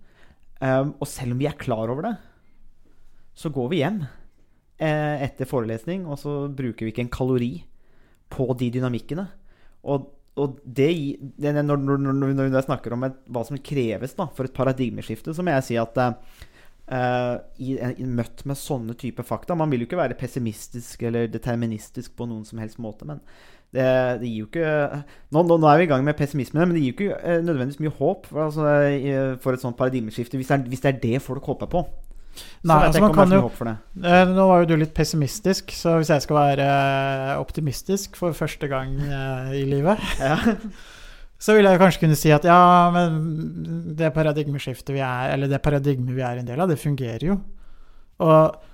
Um, 0.58 0.94
og 0.98 1.06
selv 1.06 1.36
om 1.36 1.42
vi 1.42 1.46
er 1.46 1.58
klar 1.60 1.92
over 1.92 2.08
det, 2.08 2.14
så 3.38 3.52
går 3.54 3.68
vi 3.70 3.82
hjem 3.82 4.00
eh, 4.02 5.20
etter 5.22 5.46
forelesning, 5.46 6.08
og 6.08 6.18
så 6.18 6.48
bruker 6.48 6.86
vi 6.86 6.90
ikke 6.90 7.04
en 7.04 7.12
kalori 7.12 7.52
på 8.32 8.46
de 8.60 8.70
dynamikkene. 8.76 9.26
Og, 9.88 10.08
og 10.38 10.60
det, 10.64 10.90
det, 11.38 11.52
når, 11.56 11.82
når, 11.82 12.00
når, 12.06 12.32
når 12.36 12.50
jeg 12.50 12.68
snakker 12.68 12.94
om 12.94 13.06
et, 13.08 13.18
hva 13.32 13.44
som 13.46 13.58
kreves 13.64 14.16
da, 14.18 14.28
for 14.34 14.48
et 14.48 14.56
paradigmeskifte, 14.56 15.34
så 15.34 15.44
må 15.44 15.54
jeg 15.56 15.66
si 15.68 15.78
at 15.80 16.00
eh, 16.02 17.36
i, 17.64 17.76
i, 17.76 18.08
møtt 18.08 18.44
med 18.48 18.58
sånne 18.58 18.96
type 18.98 19.24
fakta 19.26 19.56
Man 19.58 19.70
vil 19.72 19.84
jo 19.84 19.90
ikke 19.90 20.00
være 20.00 20.18
pessimistisk 20.18 21.04
eller 21.08 21.30
deterministisk 21.32 22.16
på 22.18 22.28
noen 22.28 22.44
som 22.48 22.60
helst 22.62 22.80
måte, 22.82 23.08
men 23.08 23.22
det, 23.74 23.84
det 24.22 24.28
gir 24.30 24.46
jo 24.46 24.48
ikke 24.48 24.68
nå, 25.34 25.42
nå, 25.42 25.58
nå 25.60 25.68
er 25.68 25.82
vi 25.82 25.88
i 25.88 25.90
gang 25.90 26.04
med 26.06 26.16
pessimismen, 26.16 26.64
men 26.64 26.76
det 26.76 26.84
gir 26.84 26.92
jo 26.94 26.96
ikke 26.96 27.18
eh, 27.20 27.40
nødvendigvis 27.44 27.82
mye 27.84 27.96
håp 27.98 28.28
for, 28.30 28.46
altså, 28.48 28.68
for 29.44 29.56
et 29.56 29.64
sånt 29.64 29.78
paradigmeskifte, 29.80 30.40
hvis 30.40 30.52
det, 30.52 30.60
er, 30.60 30.70
hvis 30.72 30.84
det 30.84 30.94
er 30.94 31.02
det 31.02 31.24
folk 31.24 31.50
håper 31.52 31.70
på. 31.74 31.84
Så 32.38 32.68
Nei, 32.70 32.76
altså 32.86 33.00
man 33.02 33.14
kan 33.14 33.32
jo 33.32 33.40
Nå 34.34 34.44
var 34.50 34.62
jo 34.62 34.68
du 34.70 34.76
litt 34.78 34.94
pessimistisk, 34.94 35.72
så 35.74 35.96
hvis 35.98 36.10
jeg 36.12 36.22
skal 36.22 36.36
være 36.38 36.66
eh, 36.68 37.32
optimistisk 37.40 38.18
for 38.18 38.36
første 38.36 38.68
gang 38.70 38.94
eh, 39.02 39.52
i 39.60 39.64
livet, 39.66 39.98
Ja. 40.22 40.36
så 41.42 41.54
vil 41.54 41.68
jeg 41.68 41.78
kanskje 41.78 42.02
kunne 42.02 42.18
si 42.18 42.32
at 42.34 42.46
ja, 42.46 42.58
men 42.94 43.92
det 43.98 44.10
paradigmeskiftet 44.14 44.90
vi 44.96 45.02
er, 45.02 45.32
eller 45.34 45.50
det 45.50 45.62
paradigmet 45.62 46.16
vi 46.16 46.24
er 46.26 46.40
en 46.40 46.48
del 46.48 46.60
av, 46.60 46.70
det 46.70 46.80
fungerer 46.82 47.28
jo. 47.30 47.38
Og 48.26 48.64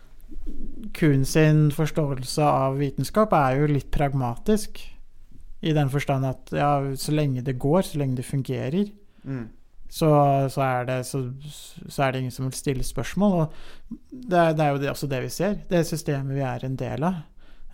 Kuhn 0.96 1.24
sin 1.28 1.68
forståelse 1.72 2.42
av 2.44 2.78
vitenskap 2.80 3.32
er 3.36 3.60
jo 3.60 3.68
litt 3.70 3.90
pragmatisk. 3.94 4.80
I 5.64 5.72
den 5.76 5.92
forstand 5.92 6.26
at 6.28 6.52
ja, 6.52 6.72
så 7.00 7.12
lenge 7.14 7.44
det 7.44 7.58
går, 7.60 7.84
så 7.86 8.00
lenge 8.00 8.20
det 8.20 8.28
fungerer, 8.28 8.92
Mm. 9.24 9.46
Så, 9.94 10.08
så, 10.50 10.62
er 10.66 10.88
det, 10.88 10.96
så, 11.06 11.20
så 11.86 12.02
er 12.08 12.12
det 12.16 12.22
ingen 12.24 12.34
som 12.34 12.48
vil 12.48 12.56
stille 12.58 12.86
spørsmål. 12.86 13.36
Og 13.44 13.92
det, 14.10 14.40
er- 14.40 14.56
det 14.58 14.64
er 14.66 14.72
jo 14.74 14.80
det, 14.82 14.90
også 14.90 15.10
det 15.12 15.20
vi 15.26 15.30
ser. 15.30 15.54
Det 15.70 15.84
systemet 15.86 16.34
vi 16.34 16.42
er 16.42 16.66
en 16.66 16.74
del 16.80 17.06
av. 17.10 17.20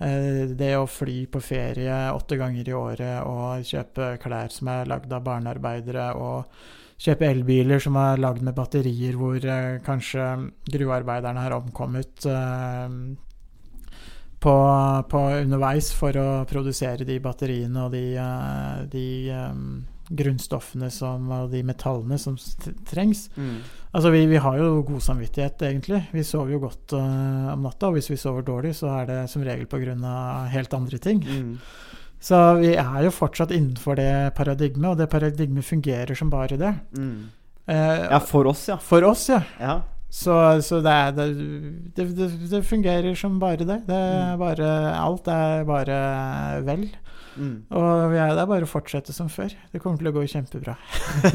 Eh, 0.00 0.42
Det 0.60 0.74
å 0.76 0.84
fly 0.88 1.22
på 1.32 1.40
ferie 1.44 1.96
åtte 2.16 2.36
ganger 2.40 2.68
i 2.68 2.76
året 2.76 3.22
og 3.28 3.64
kjøpe 3.68 4.12
klær 4.22 4.52
som 4.52 4.68
er 4.72 4.88
lagd 4.92 5.12
av 5.16 5.24
barnearbeidere, 5.26 6.10
og 6.16 6.44
kjøpe 7.00 7.30
elbiler 7.32 7.80
som 7.80 7.96
er 7.96 8.20
lagd 8.20 8.42
med 8.44 8.56
batterier 8.58 9.16
hvor 9.16 9.40
eh, 9.40 9.78
kanskje 9.86 10.28
gruvearbeiderne 10.76 11.40
har 11.46 11.56
omkommet 11.56 12.26
eh, 12.28 12.98
på, 14.40 14.54
på 15.12 15.20
underveis 15.42 15.90
for 15.96 16.16
å 16.16 16.28
produsere 16.48 17.04
de 17.08 17.16
batteriene 17.20 17.82
og 17.86 17.92
de, 17.92 18.04
de 18.92 19.06
grunnstoffene 20.10 20.90
som, 20.90 21.28
og 21.30 21.52
de 21.52 21.62
metallene 21.66 22.18
som 22.18 22.36
trengs. 22.88 23.28
Mm. 23.36 23.60
Altså, 23.90 24.10
vi, 24.14 24.24
vi 24.30 24.40
har 24.42 24.58
jo 24.58 24.82
god 24.86 25.04
samvittighet, 25.04 25.62
egentlig. 25.68 26.02
Vi 26.14 26.24
sover 26.26 26.54
jo 26.54 26.62
godt 26.66 26.94
uh, 26.98 27.52
om 27.54 27.64
natta, 27.66 27.90
og 27.90 27.98
hvis 27.98 28.10
vi 28.10 28.18
sover 28.20 28.46
dårlig, 28.46 28.74
så 28.78 28.90
er 28.98 29.10
det 29.10 29.20
som 29.30 29.44
regel 29.46 29.66
pga. 29.70 29.94
helt 30.50 30.74
andre 30.74 30.98
ting. 30.98 31.22
Mm. 31.24 31.56
Så 32.20 32.38
vi 32.60 32.74
er 32.76 33.04
jo 33.06 33.12
fortsatt 33.14 33.52
innenfor 33.56 33.96
det 33.96 34.34
paradigmet, 34.36 34.90
og 34.90 34.98
det 34.98 35.08
paradigmet 35.08 35.64
fungerer 35.64 36.14
som 36.14 36.30
bare 36.30 36.58
det. 36.60 36.74
Mm. 36.98 37.30
Eh, 37.66 38.04
Ja, 38.10 38.18
for 38.18 38.46
oss, 38.50 38.68
ja. 38.68 38.76
For 38.76 39.04
oss, 39.08 39.28
ja. 39.28 39.42
ja. 39.60 39.80
Så, 40.10 40.34
så 40.66 40.80
det, 40.82 40.90
er, 40.90 41.12
det, 41.14 41.26
det, 41.94 42.26
det, 42.50 42.64
fungerer 42.66 43.14
som 43.14 43.38
bare 43.38 43.62
det. 43.62 43.86
Det 43.86 43.94
er 43.94 44.34
bare 44.40 44.66
Alt 44.98 45.30
er 45.30 45.62
bare 45.68 45.98
vel. 46.66 46.88
Mm. 47.38 47.62
Og 47.70 48.10
vi 48.10 48.18
er, 48.18 48.32
det 48.34 48.42
er 48.42 48.48
bare 48.50 48.66
å 48.66 48.70
fortsette 48.70 49.14
som 49.14 49.28
før. 49.30 49.54
Det 49.70 49.78
kommer 49.82 50.00
til 50.00 50.10
å 50.10 50.14
gå 50.16 50.24
kjempebra. 50.32 50.74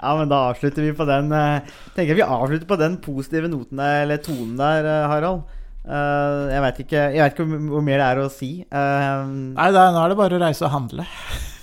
ja, 0.00 0.14
men 0.16 0.32
da 0.32 0.38
avslutter 0.48 0.86
vi 0.86 0.96
på 0.96 1.04
den 1.08 1.28
eh, 1.36 1.60
Tenker 1.92 2.14
jeg 2.14 2.20
vi 2.22 2.24
avslutter 2.24 2.68
på 2.70 2.80
den 2.80 2.96
positive 3.04 3.50
noten 3.52 3.76
der, 3.82 4.06
eller 4.06 4.22
tonen 4.24 4.56
der, 4.58 4.88
eh, 4.88 5.08
Harald. 5.12 5.44
Eh, 5.84 6.48
jeg 6.54 6.64
vet 6.64 6.82
ikke, 6.86 7.04
ikke 7.28 7.48
hvor, 7.52 7.84
mye 7.84 8.00
det 8.00 8.08
er 8.08 8.24
å 8.24 8.32
si. 8.32 8.50
Nei, 8.64 9.68
da, 9.76 9.90
nå 9.92 10.02
er 10.02 10.08
det 10.14 10.20
bare 10.24 10.40
å 10.40 10.44
reise 10.46 10.64
og 10.64 10.74
handle. 10.74 11.04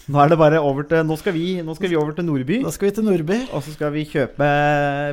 Nå 0.06 0.20
er 0.22 0.30
det 0.30 0.38
bare 0.38 0.60
over 0.62 0.86
til 0.86 1.01
Nå 1.08 1.16
skal 1.18 1.34
vi, 1.34 1.45
nå 1.66 1.74
skal 1.78 1.89
vi 1.89 1.97
over 1.97 2.14
til 2.14 2.28
Nordby. 2.28 2.60
Da 2.66 2.74
skal 2.74 2.89
vi 2.89 2.93
til 2.99 3.08
Nordby 3.08 3.39
Og 3.49 3.64
så 3.66 3.74
skal 3.74 3.93
vi 3.95 4.03
kjøpe 4.10 4.49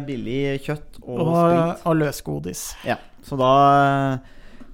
billig 0.09 0.43
kjøtt 0.67 1.01
og, 1.03 1.17
og, 1.17 1.33
sprit. 1.33 1.87
og 1.89 1.97
løsgodis. 2.03 2.65
Ja, 2.87 2.99
så 3.25 3.39
da 3.41 3.53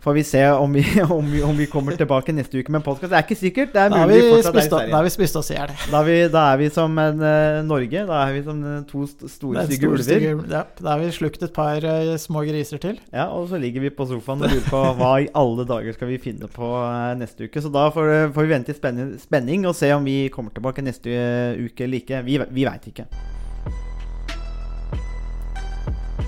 får 0.01 0.13
vi 0.13 0.25
se 0.25 0.51
om 0.51 0.73
vi, 0.73 0.85
om 1.09 1.31
vi, 1.33 1.43
om 1.43 1.57
vi 1.57 1.67
kommer 1.67 1.97
tilbake 1.97 2.33
neste 2.33 2.59
uke 2.59 2.73
med 2.73 2.81
en 2.81 2.87
podkast. 2.87 3.11
Det 3.11 3.19
er 3.19 3.27
ikke 3.27 3.39
sikkert. 3.39 3.73
Det 3.75 3.83
er 3.83 3.93
Da 3.93 4.03
har 4.03 4.13
fortsatt 4.13 4.59
er 4.59 4.91
da 4.91 4.97
har 4.97 5.07
vi 5.07 5.13
spist 5.13 5.39
oss 5.41 5.51
i 5.53 5.57
hjel. 5.57 5.73
Da, 5.93 6.03
vi, 6.07 6.17
da 6.33 6.45
er 6.53 6.61
vi 6.63 6.69
som 6.75 6.99
en, 7.03 7.23
uh, 7.23 7.61
Norge. 7.67 8.05
Da 8.09 8.21
er 8.25 8.37
vi 8.37 8.43
som 8.47 8.61
eh, 8.63 8.83
to 8.89 9.05
st 9.09 9.31
store, 9.33 9.65
stygge 9.69 9.91
ulver. 9.91 10.27
Ja, 10.53 10.63
da 10.81 10.95
har 10.95 11.03
vi 11.03 11.11
slukt 11.15 11.43
et 11.43 11.55
par 11.55 11.85
uh, 11.85 12.15
små 12.21 12.45
griser 12.49 12.83
til. 12.83 13.01
Ja, 13.13 13.29
og 13.35 13.49
så 13.51 13.61
ligger 13.61 13.85
vi 13.85 13.95
på 13.95 14.07
sofaen 14.11 14.45
og 14.45 14.55
lurer 14.55 14.69
på 14.69 14.83
hva 15.01 15.13
i 15.25 15.31
alle 15.43 15.67
dager 15.69 15.97
skal 15.97 16.13
vi 16.13 16.21
finne 16.23 16.51
på 16.53 16.71
uh, 16.77 17.15
neste 17.19 17.49
uke. 17.49 17.63
Så 17.65 17.73
da 17.75 17.89
får, 17.95 18.31
får 18.37 18.47
vi 18.47 18.55
vente 18.55 18.75
i 18.75 18.79
spenning, 18.79 19.17
spenning 19.23 19.67
og 19.69 19.77
se 19.79 19.91
om 19.97 20.07
vi 20.07 20.21
kommer 20.35 20.55
tilbake 20.55 20.85
neste 20.87 21.11
uke 21.59 21.89
eller 21.89 22.03
ikke. 22.05 22.23
Vi, 22.29 22.39
vi 22.61 22.69
veit 22.69 22.89
ikke. 22.93 23.09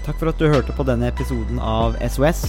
Takk 0.01 0.17
for 0.17 0.31
at 0.33 0.41
du 0.41 0.49
hørte 0.49 0.75
på 0.75 0.85
denne 0.89 1.11
episoden 1.13 1.61
av 1.63 1.99
SOS. 2.09 2.49